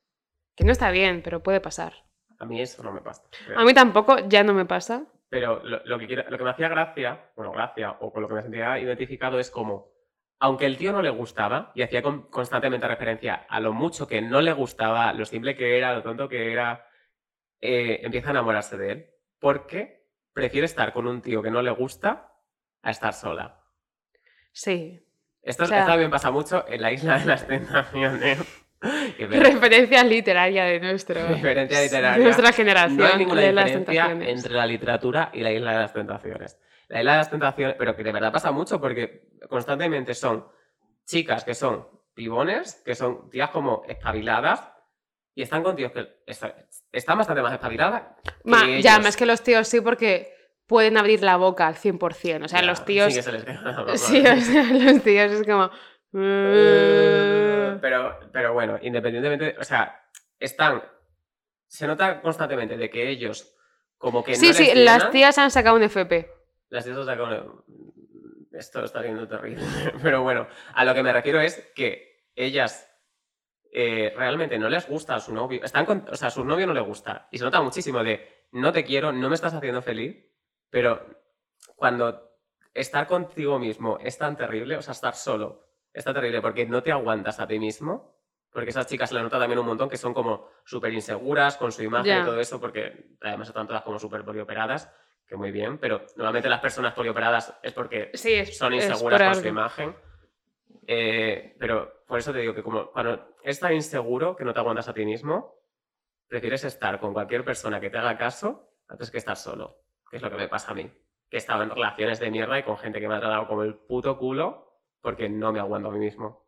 [0.54, 1.92] Que no está bien, pero puede pasar.
[2.38, 3.22] A mí eso no me pasa.
[3.56, 5.04] A mí tampoco, ya no me pasa.
[5.28, 8.28] Pero lo, lo que quiero- lo que me hacía gracia, bueno, gracia, o con lo
[8.28, 9.90] que me sentía identificado es como,
[10.38, 14.22] aunque el tío no le gustaba, y hacía con- constantemente referencia a lo mucho que
[14.22, 16.86] no le gustaba, lo simple que era, lo tonto que era,
[17.60, 19.10] eh, empieza a enamorarse de él.
[19.40, 22.32] Porque prefiere estar con un tío que no le gusta
[22.82, 23.60] a estar sola.
[24.52, 25.02] Sí.
[25.46, 28.38] Esto, O sea- esto también pasa mucho en la isla de las tentaciones.
[29.18, 32.22] Referencia literaria de nuestro, Referencia de literaria.
[32.24, 32.96] nuestra generación.
[32.98, 36.58] No hay ninguna de diferencia entre la literatura y la Isla de las Tentaciones.
[36.88, 40.46] La Isla de las Tentaciones, pero que de verdad pasa mucho porque constantemente son
[41.06, 44.68] chicas que son pibones, que son tías como espabiladas
[45.34, 46.54] y están con tíos que está-
[46.92, 48.02] están bastante más espabiladas.
[48.44, 50.35] Ma- ya, más que los tíos sí, porque
[50.66, 52.44] pueden abrir la boca al 100%.
[52.44, 53.12] O sea, los tíos.
[53.12, 53.92] sí que se les boca.
[53.96, 55.70] Sí, o sea, los tíos es como.
[56.14, 60.02] Eh, Pero, pero bueno, independientemente, o sea,
[60.38, 60.82] están.
[61.68, 63.54] Se nota constantemente de que ellos,
[63.98, 66.30] como que sí, no sí, les las tías han sacado un FP.
[66.70, 67.46] Las tías sacan.
[68.52, 69.62] Esto está siendo terrible.
[70.02, 72.88] Pero bueno, a lo que me refiero es que ellas
[73.72, 75.62] eh, realmente no les gusta a su novio.
[75.62, 77.28] Están con- o sea, a su novio no le gusta.
[77.30, 80.24] Y se nota muchísimo de no te quiero, no me estás haciendo feliz.
[80.76, 81.00] Pero
[81.74, 82.36] cuando
[82.74, 86.82] estar contigo mismo es tan terrible, o sea, estar solo es tan terrible porque no
[86.82, 88.14] te aguantas a ti mismo.
[88.50, 91.72] Porque esas chicas se le nota también un montón que son como súper inseguras con
[91.72, 94.92] su imagen y todo eso, porque además están todas como súper polioperadas,
[95.26, 99.42] que muy bien, pero normalmente las personas polioperadas es porque Sí, es, son inseguras con
[99.42, 99.96] su imagen.
[100.86, 104.60] Eh, pero por eso te digo que como cuando es tan inseguro que no te
[104.60, 105.58] aguantas a ti mismo,
[106.28, 110.22] prefieres estar con cualquier persona que te haga caso antes que estar solo, que es
[110.22, 110.84] lo que me pasa a mí.
[111.28, 113.62] Que he estado en relaciones de mierda y con gente que me ha tratado como
[113.62, 116.46] el puto culo porque no me aguanto a mí mismo.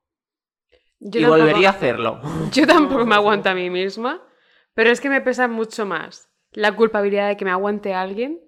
[1.00, 2.20] Yo y tampoco- volvería a hacerlo.
[2.52, 4.22] Yo tampoco me aguanto a mí misma,
[4.74, 8.40] pero es que me pesa mucho más la culpabilidad de que me aguante alguien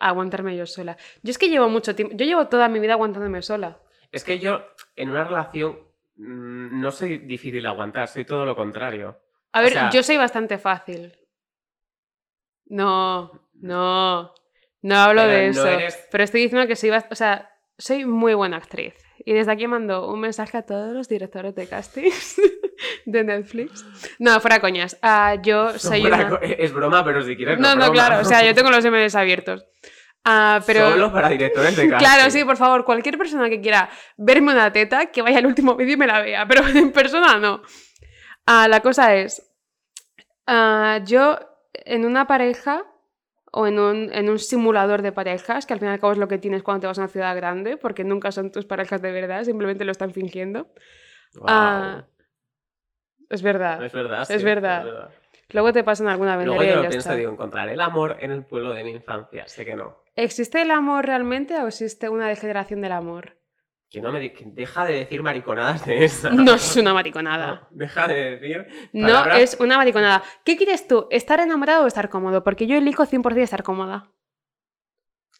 [0.00, 0.96] a aguantarme yo sola.
[1.22, 3.78] Yo es que llevo mucho tiempo, yo llevo toda mi vida aguantándome sola.
[4.10, 4.62] Es que yo
[4.96, 5.78] en una relación
[6.16, 9.16] mm, no soy difícil de aguantar, soy todo lo contrario.
[9.52, 11.12] A O ver, sea- yo soy bastante fácil.
[12.66, 14.32] No, no,
[14.82, 15.68] no hablo Pero de no eso.
[15.68, 18.94] eres- Pero estoy diciendo que soy, o sea, soy muy buena actriz.
[19.24, 22.40] Y desde aquí mando un mensaje a todos los directores de castings
[23.06, 23.84] de Netflix.
[24.18, 24.98] No, fuera coñas.
[25.02, 26.28] Ah, yo soy una...
[26.28, 27.58] co- Es broma, pero si quieres.
[27.60, 27.92] No, no, broma.
[27.92, 29.64] claro, o sea, yo tengo los emails abiertos.
[30.24, 30.90] Ah, pero...
[30.90, 32.04] Solo para directores de casting.
[32.06, 35.74] Claro, sí, por favor, cualquier persona que quiera verme una teta, que vaya al último
[35.74, 37.62] vídeo y me la vea, pero en persona no.
[38.46, 39.52] Ah, la cosa es,
[40.46, 41.38] ah, yo
[41.72, 42.84] en una pareja
[43.52, 46.18] o en un, en un simulador de parejas, que al fin y al cabo es
[46.18, 49.02] lo que tienes cuando te vas a una ciudad grande, porque nunca son tus parejas
[49.02, 50.72] de verdad, simplemente lo están fingiendo.
[51.46, 52.04] Ah,
[53.28, 53.84] es verdad.
[53.84, 54.30] es verdad.
[54.30, 55.10] es verdad.
[55.50, 57.18] Luego te pasan alguna Luego vendería yo y lo pienso está.
[57.18, 59.46] digo, encontrar el amor en el pueblo de mi infancia.
[59.46, 60.02] Sé que no.
[60.16, 63.36] ¿Existe el amor realmente o existe una degeneración del amor?
[63.92, 66.30] Que no me deja de decir mariconadas de esa.
[66.32, 67.46] No es una mariconada.
[67.46, 68.66] No, deja de decir.
[68.94, 70.22] No es una mariconada.
[70.44, 71.08] ¿Qué quieres tú?
[71.10, 72.42] ¿Estar enamorado o estar cómodo?
[72.42, 74.10] Porque yo elijo 100% estar cómoda.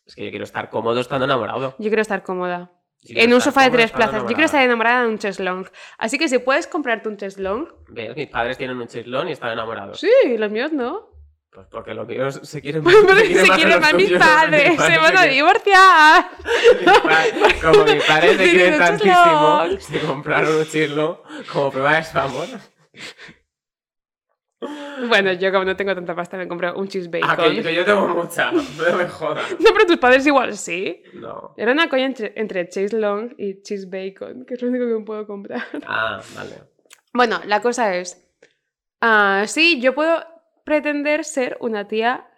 [0.04, 1.74] Es que yo quiero estar cómodo estando enamorado.
[1.78, 2.72] Yo quiero estar cómoda.
[2.98, 4.22] Si En un sofá de tres plazas.
[4.24, 5.04] Yo quiero estar enamorada.
[5.04, 5.66] de un cheslong.
[5.96, 7.68] Así que si puedes comprarte un cheslong.
[7.88, 8.14] ¿Ves?
[8.14, 9.98] Mis padres tienen un chislón y están enamorados.
[9.98, 11.08] Sí, los míos no.
[11.54, 14.70] Pues porque los míos se quieren Porque se que quieren los más mis padres.
[14.70, 16.24] Mis Se van a divorciar.
[17.62, 21.18] Como mis padres se quieren tantísimo, se compraron un chislón
[21.52, 22.46] como prueba de su amor.
[25.08, 27.28] Bueno, yo como no tengo tanta pasta me compré un cheese bacon.
[27.30, 29.50] Ah, que, yo- que yo tengo mucha, no me jodas.
[29.58, 31.02] No, pero tus padres igual sí.
[31.14, 31.52] No.
[31.56, 34.94] Era una coña entre, entre cheese long y cheese bacon, que es lo único que
[34.94, 35.64] me puedo comprar.
[35.86, 36.62] Ah, vale.
[37.12, 38.24] Bueno, la cosa es.
[39.00, 40.22] ah, sí, yo puedo
[40.64, 42.28] pretender ser una tía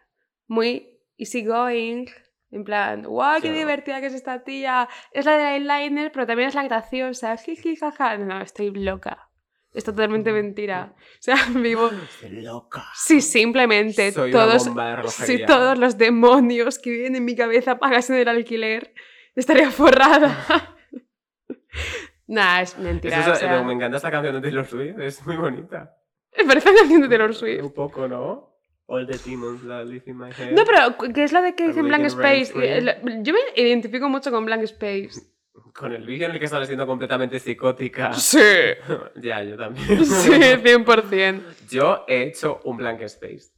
[0.47, 2.07] muy easygoing.
[2.51, 3.55] En plan, guau, qué Sí.
[3.55, 4.89] divertida que es esta tía.
[5.13, 7.37] Es la de eyeliner, pero también es la graciosa.
[7.37, 8.17] Jiji, jaja.
[8.19, 9.29] No, estoy loca.
[9.73, 10.95] Es totalmente mentira.
[10.95, 11.91] O sea, vivo.
[12.23, 12.85] Estoy loca.
[12.95, 14.67] Si simplemente Soy una todos.
[14.69, 18.95] bomba de todos los demonios que viven en mi cabeza pagasen el alquiler,
[19.35, 20.77] estaría forrada.
[22.29, 23.19] nah, es mentira.
[23.21, 25.97] Eso o es- sea, me encanta esta canción de Taylor Swift, es muy bonita.
[26.45, 27.63] Me parece una canción de Taylor Swift.
[27.63, 28.55] Un poco, ¿no?
[28.87, 30.53] All the demons that live in my head.
[30.53, 32.53] No, pero ¿qué es lo de que dicen Blank Space?
[33.23, 35.11] Yo me identifico mucho con Blank Space.
[35.73, 38.13] Con el vídeo en el que sale siendo completamente psicótica.
[38.13, 38.39] Sí.
[39.17, 39.87] ya, yo también.
[40.05, 41.43] Sí, 100%.
[41.69, 43.53] Yo he hecho un blank space.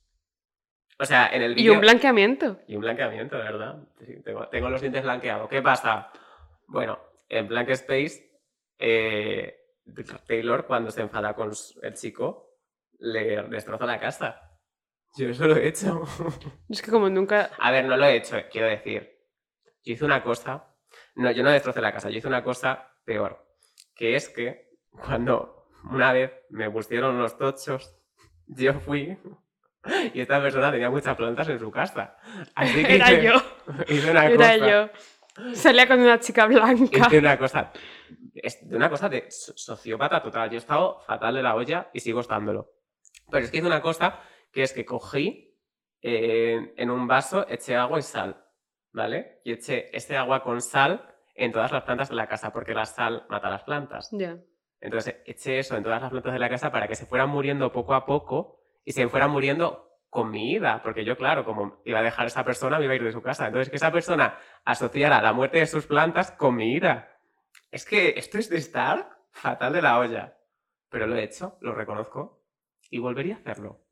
[0.99, 1.75] O sea, en el Y vídeo...
[1.75, 2.59] un blanqueamiento.
[2.69, 3.83] Y un blanqueamiento, de verdad.
[3.99, 5.49] Sí, tengo, tengo los dientes blanqueados.
[5.49, 6.11] ¿Qué pasa?
[6.67, 8.31] Bueno, en Blank Space,
[8.79, 9.57] eh,
[10.27, 12.46] Taylor, cuando se enfada con el chico,
[12.99, 14.41] le destroza la casa.
[15.17, 16.03] Yo eso lo he hecho.
[16.69, 17.51] Es que como nunca...
[17.59, 19.17] A ver, no lo he hecho, quiero decir.
[19.85, 20.75] Yo hice una cosa.
[21.15, 23.47] No, yo no destrocé la casa, yo hice una cosa peor.
[23.95, 27.97] Que es que cuando una vez me pusieron los tochos,
[28.47, 29.17] yo fui.
[30.13, 32.17] Y esta persona tenía muchas plantas en su casa.
[32.55, 33.35] Así que Era hice- yo.
[33.89, 34.71] Hice una Era cosa.
[34.71, 35.55] yo.
[35.55, 36.99] Salía con una chica blanca.
[37.09, 37.73] Hice una cosa.
[38.35, 40.51] Es de una cosa de so- sociópata total.
[40.51, 42.73] Yo he estado fatal de la olla y sigo estándolo.
[43.31, 44.21] Pero es que hice una cosa
[44.53, 45.55] que es que cogí
[46.03, 48.43] eh, en un vaso, eché agua y sal.
[48.93, 49.41] ¿Vale?
[49.45, 52.87] Y eché este agua con sal en todas las plantas de la casa, porque la
[52.87, 54.09] sal mata las plantas.
[54.13, 54.39] Ya.
[54.81, 57.73] Entonces eché eso en todas las plantas de la casa para que se fueran muriendo
[57.73, 61.99] poco a poco y se fueran muriendo con mi ida, porque yo, claro, como iba
[61.99, 63.47] a dejar a esa persona, me iba a ir de su casa.
[63.47, 67.19] Entonces que esa persona asociara la muerte de sus plantas con mi ira.
[67.71, 70.39] Es que esto es de estar fatal de la olla.
[70.89, 72.36] Pero lo he hecho, lo reconozco
[72.91, 73.85] y volvería a hacerlo.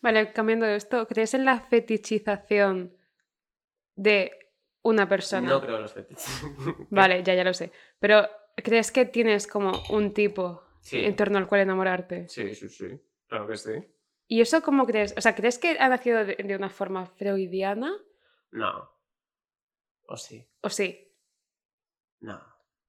[0.00, 2.96] Vale, cambiando de esto, ¿crees en la fetichización
[3.96, 4.30] de
[4.82, 5.48] una persona?
[5.48, 6.42] No creo en los fetiches.
[6.90, 7.72] Vale, ya, ya lo sé.
[7.98, 11.04] Pero ¿crees que tienes como un tipo Sí.
[11.04, 12.28] en torno al cual enamorarte?
[12.28, 12.86] Sí, sí, sí.
[13.28, 13.70] Claro que sí.
[14.26, 15.14] ¿Y eso cómo crees?
[15.16, 17.92] O sea, ¿crees que ha nacido de, de una forma freudiana?
[18.50, 18.90] No.
[20.06, 20.48] O sí.
[20.60, 21.14] ¿O sí?
[22.20, 22.40] No.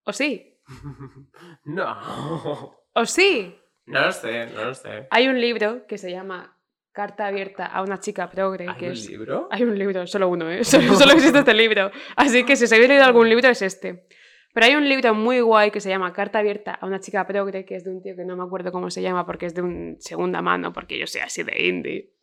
[0.05, 0.59] ¿O sí?
[1.66, 2.78] no.
[2.93, 3.59] ¿O sí?
[3.86, 5.08] No lo sé, no lo sé.
[5.10, 6.58] Hay un libro que se llama
[6.92, 9.10] Carta abierta a una chica progre, ¿Hay que un es...
[9.10, 9.48] libro?
[9.52, 10.64] Hay un libro, solo uno, ¿eh?
[10.64, 11.92] Solo, solo existe este libro.
[12.16, 14.06] Así que si os habéis leído algún libro es este.
[14.54, 17.66] Pero hay un libro muy guay que se llama Carta abierta a una chica progre,
[17.66, 19.64] que es de un tío que no me acuerdo cómo se llama porque es de
[19.64, 22.14] un segunda mano, porque yo soy así de indie.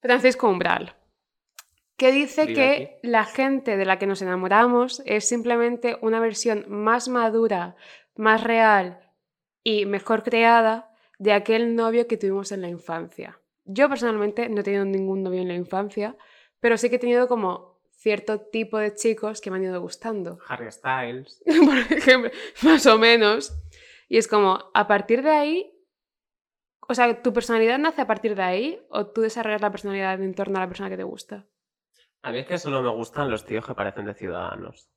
[0.00, 0.94] Francisco Umbral.
[1.96, 3.08] Que dice que aquí.
[3.08, 7.74] la gente de la que nos enamoramos es simplemente una versión más madura,
[8.14, 9.07] más real
[9.62, 13.40] y mejor creada de aquel novio que tuvimos en la infancia.
[13.64, 16.16] Yo personalmente no he tenido ningún novio en la infancia,
[16.60, 20.38] pero sí que he tenido como cierto tipo de chicos que me han ido gustando.
[20.48, 21.42] Harry Styles.
[21.46, 22.30] Por ejemplo,
[22.62, 23.52] más o menos.
[24.08, 25.74] Y es como, a partir de ahí,
[26.88, 30.34] o sea, ¿tu personalidad nace a partir de ahí o tú desarrollas la personalidad en
[30.34, 31.46] torno a la persona que te gusta?
[32.22, 34.90] A mí es que solo me gustan los tíos que parecen de ciudadanos.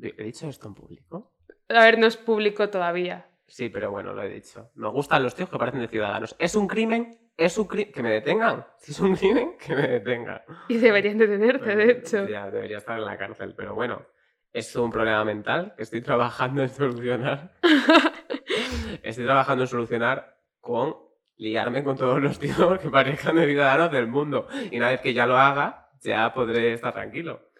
[0.00, 1.31] ¿He dicho esto en público?
[1.74, 3.26] A ver, no es público todavía.
[3.46, 4.70] Sí, pero bueno, lo he dicho.
[4.76, 6.34] Me gustan los tíos que parecen de ciudadanos.
[6.38, 7.18] ¿Es un crimen?
[7.36, 7.92] ¿Es un crimen?
[7.92, 8.66] Que me detengan.
[8.78, 10.40] Si es un crimen, que me detengan.
[10.68, 12.26] Y deberían detenerte, de hecho.
[12.26, 14.06] Ya, debería estar en la cárcel, pero bueno.
[14.52, 17.54] Es un problema mental que estoy trabajando en solucionar.
[19.02, 20.96] estoy trabajando en solucionar con
[21.36, 24.48] liarme con todos los tíos que parezcan de ciudadanos del mundo.
[24.70, 27.50] Y una vez que ya lo haga, ya podré estar tranquilo.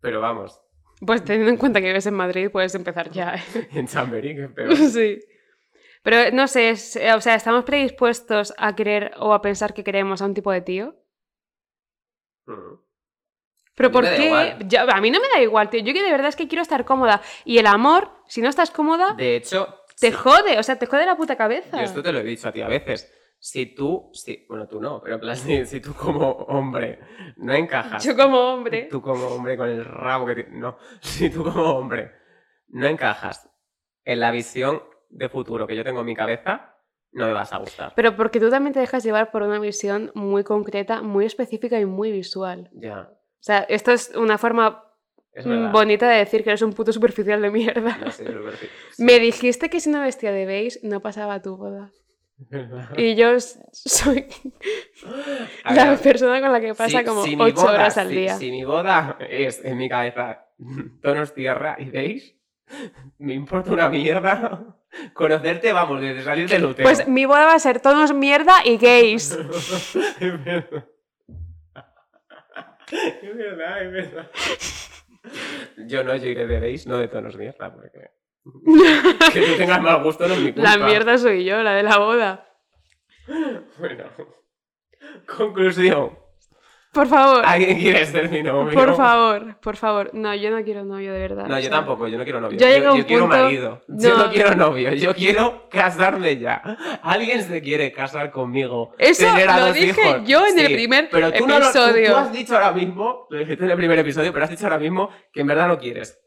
[0.00, 0.60] Pero vamos,
[1.04, 3.34] Pues teniendo en cuenta que vives en Madrid, puedes empezar ya.
[3.34, 3.68] ¿eh?
[3.72, 4.76] en Chamberí, que es peor.
[4.76, 5.18] sí.
[6.02, 9.84] Pero no sé, es- eh, o sea, ¿estamos predispuestos a querer o a pensar que
[9.84, 10.94] queremos a un tipo de tío?
[12.46, 12.74] Mm.
[13.74, 14.30] ¿Pero por qué?
[14.30, 15.80] a mí no me da igual, tío.
[15.80, 17.22] Yo que de verdad es que quiero estar cómoda.
[17.46, 20.58] Y el amor, si no estás cómoda, De hecho, te sí, jode.
[20.58, 21.78] O sea, te jode la puta cabeza.
[21.78, 23.10] yo esto te lo he dicho a ti a veces.
[23.42, 26.98] Si tú, si, bueno, tú no, pero plan, si, si tú como hombre
[27.38, 28.04] no encajas.
[28.04, 28.88] Yo como hombre.
[28.90, 30.52] Tú como hombre con el rabo que tienes.
[30.52, 32.12] No, si tú como hombre
[32.68, 33.50] no encajas
[34.04, 36.76] en la visión de futuro que yo tengo en mi cabeza,
[37.12, 37.94] no me vas a gustar.
[37.96, 41.86] Pero porque tú también te dejas llevar por una visión muy concreta, muy específica y
[41.86, 42.68] muy visual.
[42.74, 44.84] Ya, O sea, esto es una forma
[45.32, 47.96] es bonita de decir que eres un puto superficial de mierda.
[47.96, 51.90] No sí, sí, Me dijiste que si no vestía de beige no pasaba tu boda.
[52.48, 52.88] Verdad.
[52.96, 53.38] Y yo
[53.72, 54.26] soy
[55.64, 58.14] la persona con la que pasa si- como si mi 8 boda- horas al si-
[58.14, 58.34] día.
[58.36, 60.46] Si mi boda es en mi cabeza
[61.02, 62.36] tonos tierra y beige,
[63.18, 64.76] me importa una mierda.
[65.14, 66.82] Conocerte, vamos, desde salir del útero.
[66.88, 69.30] Pues mi boda va a ser tonos mierda y gays.
[70.20, 70.84] es verdad.
[73.22, 74.30] Es verdad, es verdad.
[75.86, 78.10] Yo no, yo iré de beige, no de tonos mierda, porque.
[79.32, 80.76] Que tú tengas mal gusto no es mi culpa.
[80.76, 82.46] La mierda soy yo, la de la boda.
[83.78, 84.04] Bueno.
[85.26, 86.18] Conclusión.
[86.92, 87.44] Por favor.
[87.46, 88.72] ¿Alguien quiere ser mi novio?
[88.74, 90.10] Por favor, por favor.
[90.12, 91.46] No, yo no quiero novio, de verdad.
[91.46, 92.58] No, yo sea, tampoco, yo no quiero novio.
[92.58, 93.80] yo yo, yo quiero punto- marido.
[93.86, 94.24] Yo No.
[94.26, 96.56] no quiero novio, yo quiero casarme ya.
[97.04, 98.92] ¿Alguien se quiere casar conmigo?
[98.98, 100.22] Eso tener a lo dos dije hijos?
[100.26, 102.10] yo en el primer pero tú no lo- tú- episodio.
[102.10, 104.78] tú has dicho ahora mismo, lo dijiste en el primer episodio, pero has dicho ahora
[104.78, 106.18] mismo que en verdad no quieres.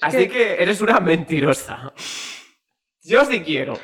[0.00, 1.92] Así que- eres una mentirosa.
[3.02, 3.74] Yo sí quiero.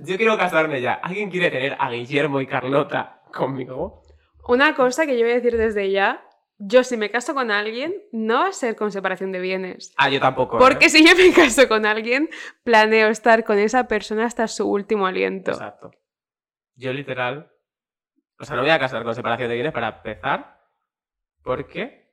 [0.00, 0.94] Yo quiero casarme ya.
[0.94, 4.02] ¿Alguien quiere tener a Guillermo y Carlota conmigo?
[4.48, 6.22] Una cosa que yo voy a decir desde ya.
[6.58, 9.92] Yo si me caso con alguien, no va a ser con separación de bienes.
[9.98, 10.56] Ah, yo tampoco.
[10.56, 10.60] ¿eh?
[10.60, 12.30] Porque si yo me caso con alguien,
[12.64, 15.50] planeo estar con esa persona hasta su último aliento.
[15.50, 15.90] Exacto.
[16.74, 17.50] Yo literal.
[18.38, 20.58] O sea, no voy a casar con separación de bienes para empezar.
[21.42, 22.05] Porque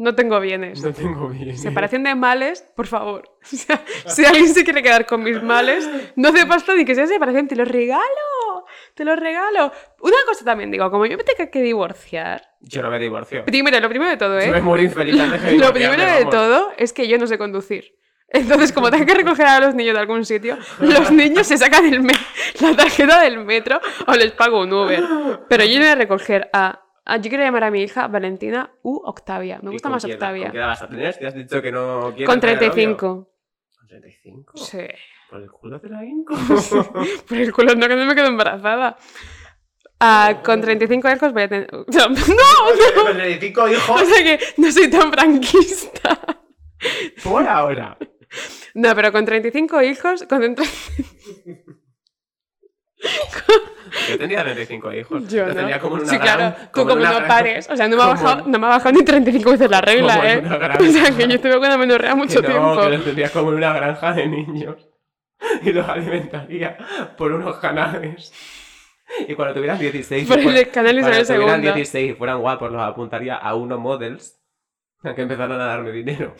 [0.00, 0.82] No tengo bienes.
[0.82, 1.60] no tengo bienes.
[1.60, 3.36] Separación de males, por favor.
[3.42, 6.94] O sea, si alguien se quiere quedar con mis males, no hace falta ni que
[6.94, 8.64] sea separación, te los regalo.
[8.94, 9.70] Te los regalo.
[10.00, 12.42] Una cosa también digo, como yo me tenga que divorciar.
[12.60, 13.44] Yo no me divorcio.
[13.44, 14.62] Primero, lo primero de todo, Yo me ¿eh?
[14.62, 17.94] muero infeliz antes de Lo primero de todo es que yo no sé conducir.
[18.30, 21.84] Entonces, como tengo que recoger a los niños de algún sitio, los niños se sacan
[21.92, 22.06] el
[22.60, 25.04] la tarjeta del metro o les pago un Uber.
[25.48, 28.70] Pero yo no voy a recoger a, a- Yo quiero llamar a mi hija Valentina
[28.82, 29.58] u Octavia.
[29.62, 30.44] Me ¿Y gusta más Octavia.
[30.44, 31.12] ¿Con qué edad vas a tener?
[31.14, 32.72] Si has dicho que no quieres Con tener novio.
[32.72, 33.30] 35.
[33.78, 34.56] ¿Con 35?
[34.58, 34.78] Sí.
[35.30, 36.34] ¿Por el culo te la hinco?
[37.28, 38.96] Por el culo, no que no me quedo embarazada.
[40.00, 41.70] Ah, con 35 hijos voy a tener.
[41.72, 46.18] No, no, Con 35 O hijos sea que no soy tan franquista.
[47.22, 47.96] por ahora.
[48.74, 50.64] No, pero con 35 hijos, con entre-
[54.08, 55.28] Yo tenía 35 hijos.
[55.28, 55.80] Yo Lo no.
[55.80, 57.68] como una sí, gran- claro, tú como no gran- pares.
[57.70, 60.14] O sea, no me, ha bajado, no me ha bajado ni 35 veces la regla,
[60.16, 60.40] Como ¿eh?
[60.40, 62.74] gran- O sea, que yo estuve con una menorrea mucho que tiempo.
[62.74, 64.76] no, que lo tendría como en una granja de niños
[65.62, 66.76] y los alimentaría
[67.16, 68.32] por unos canales.
[69.26, 71.72] Y cuando tuvieran 16, Por y el canal Isabel cuando tuvieran II.
[71.72, 74.40] 16 y fueran guapos, los apuntaría a uno models
[75.02, 76.34] que empezaran a darme dinero.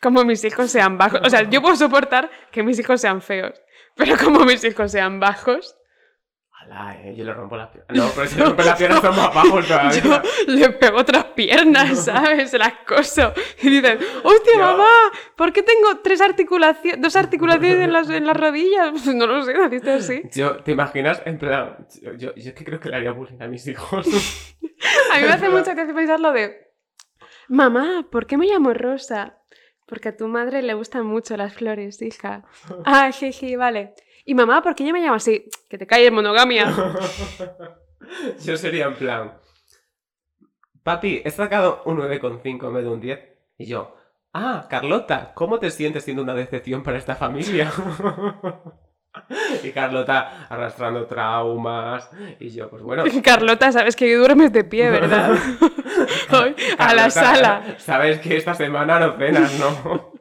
[0.00, 1.20] Como mis hijos sean bajos.
[1.24, 3.60] O sea, yo puedo soportar que mis hijos sean feos.
[3.96, 5.76] Pero como mis hijos sean bajos,
[6.62, 7.96] Alá, eh, yo le rompo las piernas.
[7.96, 10.00] No, pero si le rompo las piernas son más bajos todavía.
[10.00, 12.50] yo le pego otras piernas, ¿sabes?
[12.52, 13.32] Se las coso.
[13.62, 14.88] Y dicen, hostia, Yo- mamá,
[15.36, 18.90] ¿por qué tengo tres articulaciones, dos articulaciones en las, en las rodillas?
[18.92, 20.22] Pues no lo sé, naciste así.
[20.32, 21.20] Yo, ¿te imaginas?
[21.24, 24.06] En plan, yo, yo, yo es que creo que le haría bullying a mis hijos.
[25.12, 26.70] A mí me hace mucha gracia pensar lo de,
[27.48, 29.41] mamá, ¿por qué me llamo Rosa?
[29.92, 32.44] Porque a tu madre le gustan mucho las flores, hija.
[32.86, 33.92] Ah, jeje, vale.
[34.24, 35.50] Y mamá, ¿por qué yo me llamo así?
[35.68, 36.72] Que te calles, monogamia.
[38.42, 39.38] Yo sería en plan,
[40.82, 43.20] papi, he sacado un 9,5 en vez de un 10.
[43.58, 43.94] Y yo,
[44.32, 47.70] ah, Carlota, ¿cómo te sientes siendo una decepción para esta familia?
[49.62, 52.10] y Carlota arrastrando traumas.
[52.38, 53.04] Y yo, pues bueno.
[53.24, 55.36] Carlota, sabes que duermes de pie, ¿verdad?
[56.32, 57.76] Hoy, a la sala.
[57.78, 60.12] Sabes que esta semana no cenas, ¿no?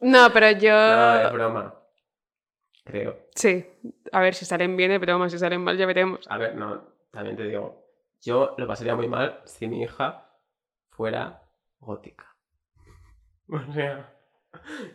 [0.00, 0.70] No, pero yo...
[0.70, 1.74] No, es broma.
[2.84, 3.16] Creo.
[3.34, 3.66] Sí,
[4.12, 6.26] a ver si salen bien, pero vamos, si salen mal ya veremos.
[6.28, 7.84] A ver, no, también te digo,
[8.20, 10.28] yo lo pasaría muy mal si mi hija
[10.90, 11.42] fuera
[11.80, 12.36] gótica.
[13.48, 14.12] O sea,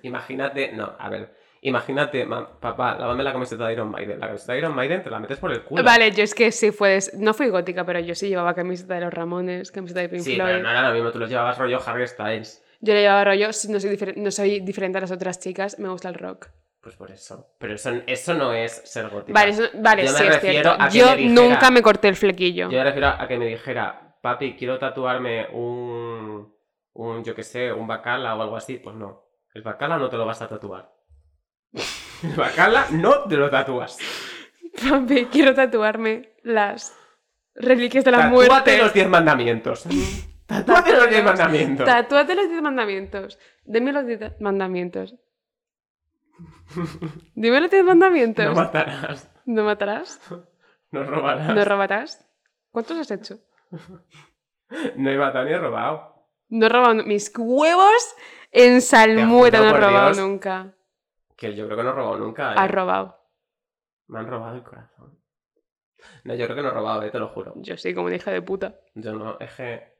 [0.04, 4.20] imagínate, no, a ver, imagínate, ma- papá, lávame la camiseta de Iron Maiden.
[4.20, 5.84] La camiseta de Iron Maiden te la metes por el culo.
[5.84, 7.14] Vale, yo es que sí puedes.
[7.16, 10.36] No fui gótica, pero yo sí llevaba camiseta de los Ramones, camiseta de Pink Sí,
[10.36, 10.48] Floyd.
[10.50, 12.64] pero no era lo mismo, tú los llevabas rollo Harry Styles.
[12.82, 15.90] Yo le llevaba rollo, no soy, difer- no soy diferente a las otras chicas, me
[15.90, 16.48] gusta el rock.
[16.82, 17.54] Pues por eso.
[17.60, 19.34] Pero eso, eso no es ser gótica.
[19.38, 20.82] Vale, eso- vale Yo me sí, es refiero cierto.
[20.84, 22.70] a que Yo me dijera- nunca me corté el flequillo.
[22.70, 26.54] Yo me refiero a que me dijera, papi, quiero tatuarme un,
[26.94, 28.78] un yo qué sé, un bacala o algo así.
[28.78, 29.26] Pues no.
[29.54, 30.90] El bacala no te lo vas a tatuar.
[32.24, 33.98] El bacala no te lo tatúas.
[34.90, 36.96] Papi, quiero tatuarme las
[37.56, 38.78] reliquias de la Tatúate muerte.
[38.78, 39.84] los diez mandamientos.
[40.46, 41.86] Tatúate los diez mandamientos.
[41.86, 43.40] Tatúate los diez mandamientos.
[43.66, 45.16] Dime los diez mandamientos.
[47.36, 48.46] Dime los diez mandamientos.
[48.46, 49.32] No matarás.
[49.46, 50.20] ¿No matarás?
[50.92, 51.56] No robarás.
[51.56, 52.26] ¿No robarás?
[52.72, 53.40] ¿Cuántos has hecho?
[54.96, 56.16] No he matado ni he robado.
[56.50, 58.16] No he robado mis huevos
[58.52, 60.18] en salmuera, no he robado Dios.
[60.18, 60.74] nunca.
[61.40, 62.52] Que yo creo que no he robado nunca.
[62.52, 62.56] ¿eh?
[62.58, 63.18] Has robado.
[64.08, 65.18] Me han robado el corazón.
[66.26, 67.54] No, yo creo que no he robado, eh, te lo juro.
[67.56, 68.82] Yo sí, como hija de puta.
[68.94, 69.98] Yo no, es que.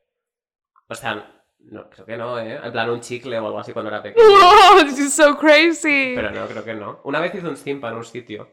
[0.90, 2.60] O sea, no, creo que no, ¿eh?
[2.62, 4.26] En plan un chicle o algo así cuando era pequeño.
[4.28, 6.14] ¡Oh, this is so crazy!
[6.14, 7.00] Pero no, creo que no.
[7.06, 8.50] Una vez hice un simpa en un sitio.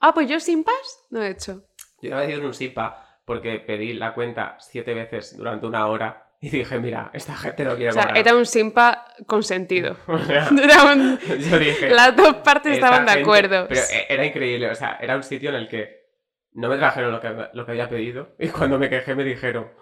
[0.00, 1.68] Ah, pues yo sin pas no he hecho.
[2.00, 6.23] Yo una vez hice un simpa porque pedí la cuenta siete veces durante una hora
[6.46, 8.18] y dije, mira, esta gente no quiere O sea, cobrar.
[8.18, 9.96] era un simpa consentido.
[10.06, 11.88] O sea, Era un- yo dije.
[11.90, 13.66] Las dos partes esta estaban de gente- acuerdo.
[13.68, 16.04] Pero eh, era increíble, o sea, era un sitio en el que
[16.52, 19.72] no me trajeron lo que, lo que había pedido y cuando me quejé me dijeron...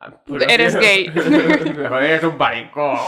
[0.00, 1.12] "Ah, Eres tío, gay".
[2.02, 2.98] Eres un maricón.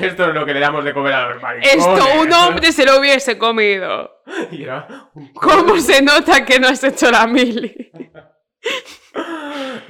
[0.00, 1.76] Esto es lo que le damos de comer a los maricones.
[1.76, 4.10] Esto un hombre se lo hubiese comido.
[4.50, 7.90] Y era un ¿Cómo se nota que no has hecho la mili?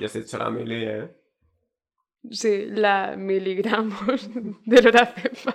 [0.01, 1.09] Yo he hecho la mili, ¿eh?
[2.31, 4.31] Sí, la miligramos
[4.65, 5.55] de lorazepam.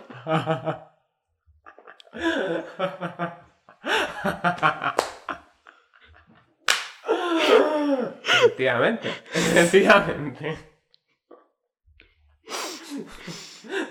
[8.23, 10.57] Efectivamente, efectivamente.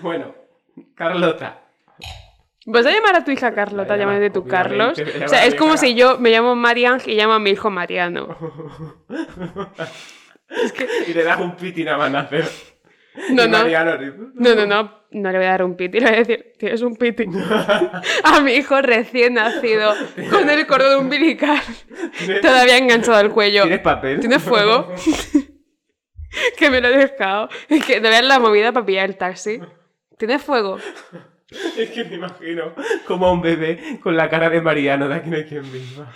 [0.01, 0.35] Bueno,
[0.95, 1.61] Carlota.
[2.65, 3.95] ¿Vas a llamar a tu hija Carlota?
[3.95, 4.99] La llama- Llámate tú Carlos.
[5.23, 8.35] O sea, es como si yo me llamo Marian y llamo a mi hijo Mariano.
[11.07, 12.45] Y le das un pitín a Manacer.
[13.31, 13.63] No, Y no.
[13.63, 14.97] Dice, No, no, no.
[15.09, 17.25] No le voy a dar un piti, le voy a decir, tienes un piti.
[18.23, 19.93] A mi hijo recién nacido,
[20.29, 21.59] con el cordón umbilical
[22.41, 23.63] todavía enganchado al cuello.
[23.63, 24.19] ¿Tienes papel?
[24.19, 24.93] ¿Tienes fuego?
[26.57, 27.49] que me lo he dejado.
[27.69, 29.61] Es que de ver la movida para pillar el taxi.
[30.17, 30.77] ¿Tienes fuego?
[31.77, 32.73] Es que me imagino
[33.05, 36.11] como a un bebé con la cara de Mariano de aquí no hay quien viva.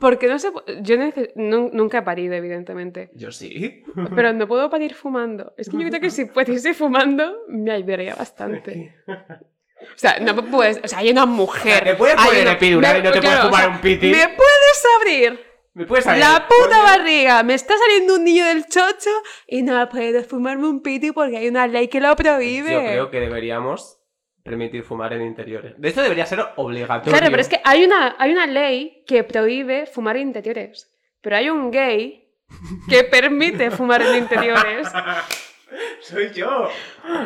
[0.00, 0.50] Porque no sé.
[0.80, 0.96] Yo
[1.36, 3.10] nunca he parido, evidentemente.
[3.14, 3.82] Yo sí.
[4.14, 5.52] Pero no puedo parir fumando.
[5.58, 8.94] Es que yo creo que si pudiese fumando, me ayudaría bastante.
[9.06, 10.80] O sea, no me puedes.
[10.82, 11.74] O sea, hay una mujer.
[11.82, 13.80] O sea, te puedes poner una- epidural y no te puedes o fumar sea, un
[13.80, 14.06] piti.
[14.10, 15.40] ¿Me puedes abrir?
[15.74, 16.20] ¿Me puedes saber?
[16.20, 19.10] La puta barriga, me está saliendo un niño del chocho
[19.46, 22.70] y no puedo fumarme un piti porque hay una ley que lo prohíbe.
[22.72, 23.98] Yo creo que deberíamos
[24.44, 25.74] permitir fumar en interiores.
[25.78, 27.12] De esto debería ser obligatorio.
[27.16, 30.94] Claro, pero es que hay una, hay una ley que prohíbe fumar en interiores.
[31.22, 32.28] Pero hay un gay
[32.88, 34.86] que permite fumar en interiores.
[36.02, 36.68] Soy yo.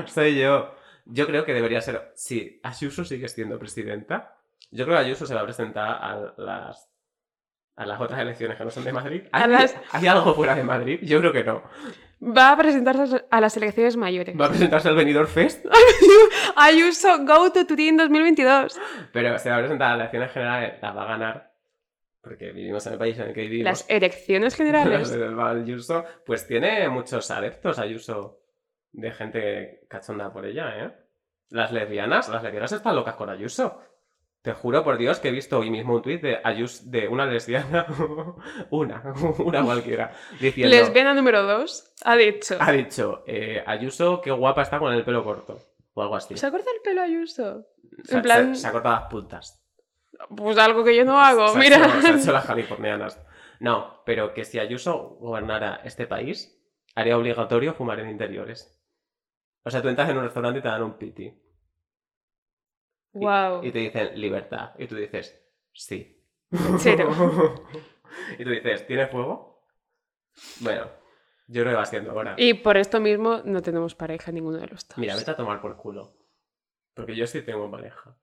[0.06, 0.74] Soy yo.
[1.06, 2.12] Yo creo que debería ser.
[2.14, 4.36] Si Ayuso sigue siendo presidenta,
[4.70, 6.88] yo creo que Ayuso se va a presentar a las.
[7.76, 9.22] A las otras elecciones que no son de Madrid.
[9.30, 10.98] A ¿Hay, las- ¿Hay algo fuera de Madrid?
[11.02, 11.62] Yo creo que no.
[12.20, 14.38] Va a presentarse a las elecciones mayores.
[14.38, 15.64] Va a presentarse al Benidorm Fest,
[16.56, 18.78] Ayuso, go to Turín 2022.
[19.12, 21.52] pero se va a presentar a las elecciones generales, las va a ganar.
[22.20, 23.64] Porque vivimos en el país en el que vivimos.
[23.64, 25.12] Las elecciones generales.
[25.38, 28.40] Ayuso, pues tiene muchos adeptos Ayuso
[28.92, 30.92] de gente cachonda por ella, ¿eh?
[31.50, 33.80] Las lesbianas, las lesbianas están locas con Ayuso.
[34.48, 37.26] Te juro por Dios que he visto hoy mismo un tuit de Ayus, de una
[37.26, 37.84] lesbiana,
[38.70, 39.02] una,
[39.40, 40.10] una cualquiera,
[40.40, 42.56] diciendo, Lesbiana número 2 ha dicho.
[42.58, 45.58] ha dicho, eh, Ayuso, qué guapa está con el pelo corto,
[45.92, 46.34] o algo así.
[46.38, 47.66] ¿Se ha cortado el pelo Ayuso?
[48.04, 49.62] Se- En plan, se, se ha cortado las puntas.
[50.34, 51.76] pues algo que yo no hago, Se ha mira.
[51.76, 53.22] hecho- se ha hecho las californianas.
[53.60, 56.58] No, pero que si Ayuso gobernara este país,
[56.94, 58.80] haría obligatorio fumar en interiores.
[59.62, 61.34] O sea, tú entras en un restaurante y te dan un piti.
[63.20, 63.64] Y- Wow.
[63.64, 64.70] Y te dicen libertad.
[64.78, 65.40] Y tú dices,
[65.72, 66.22] sí.
[66.78, 67.10] Cero.
[68.38, 69.64] y tú dices, ¿tiene fuego?
[70.60, 70.86] Bueno,
[71.48, 72.34] yo creo que va siendo ahora.
[72.38, 74.98] Y por esto mismo no tenemos pareja ninguno de los dos.
[74.98, 76.14] Mira, vete a tomar por culo.
[76.94, 78.16] Porque yo sí tengo pareja.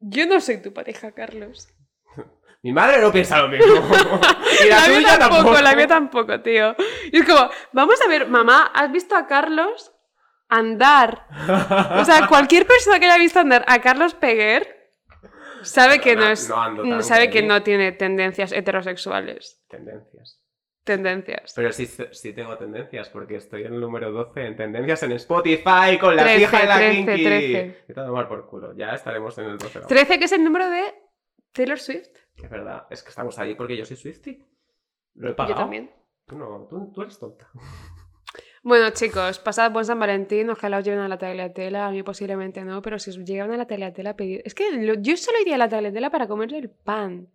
[0.00, 1.68] Yo no soy tu pareja, Carlos.
[2.62, 3.66] Mi madre no piensa lo mismo.
[4.64, 5.60] y la, la mía tampoco, tampoco.
[5.62, 6.76] la mía tampoco, tío.
[7.12, 9.92] Y es como, vamos a ver, mamá, ¿has visto a Carlos
[10.48, 11.26] andar?
[12.00, 14.90] O sea, cualquier persona que haya visto andar a Carlos Peguer
[15.62, 16.48] sabe que no, no- es.
[16.48, 19.62] no sabe que no tiene tendencias heterosexuales.
[19.68, 20.40] Tendencias.
[20.84, 21.52] tendencias.
[21.56, 25.98] Pero sí, sí tengo tendencias, porque estoy en el número 12 en tendencias en Spotify
[26.00, 27.24] con la 13, fija de la 13, Kinky.
[27.24, 27.84] 13.
[27.88, 28.72] Y todo mal por culo.
[28.76, 29.80] Ya estaremos en el 12.
[29.80, 29.86] ¿no?
[29.86, 30.82] 13, que es el número de
[31.52, 32.10] Taylor Swift.
[32.36, 34.44] Es verdad, es que estamos ahí porque yo soy Swifty.
[35.14, 35.54] Lo he pagado.
[35.56, 35.90] Yo también.
[36.26, 37.48] Tú, no, tú, tú eres tonta.
[38.68, 42.64] Bueno, chicos, pasad buen San Valentín, ojalá os lleven a la tagliatela, a mí posiblemente
[42.64, 44.40] no, pero si os llegan a la tagliatela, pedid...
[44.44, 47.28] Es que lo- yo solo iría a la tagliatela para comer el pan.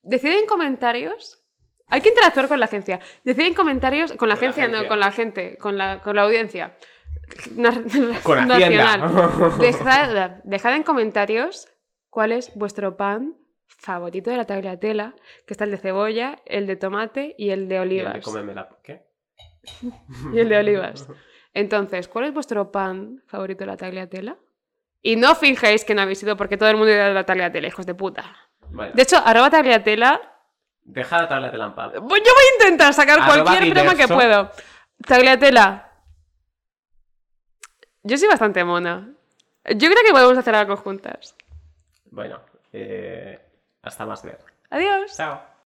[0.00, 1.44] Decid en comentarios...
[1.88, 2.98] Hay que interactuar con la agencia.
[3.24, 4.12] Decid en comentarios...
[4.14, 6.78] Con la Con la agencia, no, con la gente, con la, con la audiencia.
[8.22, 9.58] Con nacional.
[9.60, 11.68] Dejad, dejad en comentarios
[12.08, 13.36] cuál es vuestro pan
[13.66, 15.14] favorito de la tagliatela,
[15.46, 18.24] que está el de cebolla, el de tomate y el de Y el de olivas.
[18.24, 19.02] cómeme la- ¿Qué?
[20.32, 21.08] Y el de olivas.
[21.54, 24.36] Entonces, ¿cuál es vuestro pan favorito de la tagliatela?
[25.02, 27.66] Y no finjáis que no habéis ido porque todo el mundo iba a la tagliatela,
[27.68, 28.24] hijos de puta.
[28.70, 30.20] Bueno, De hecho, arroba tagliatela...
[30.82, 31.92] deja la tabla de la paz.
[31.92, 34.50] Pues yo voy a intentar sacar Arroba cualquier broma que puedo.
[35.06, 35.90] Tagliatela.
[38.04, 39.08] Yo soy bastante mona.
[39.64, 41.36] Yo creo que podemos hacer algo juntas.
[42.10, 42.40] Bueno,
[42.72, 43.38] eh,
[43.82, 44.38] hasta más ver.
[44.70, 45.16] Adiós.
[45.16, 45.51] Chao.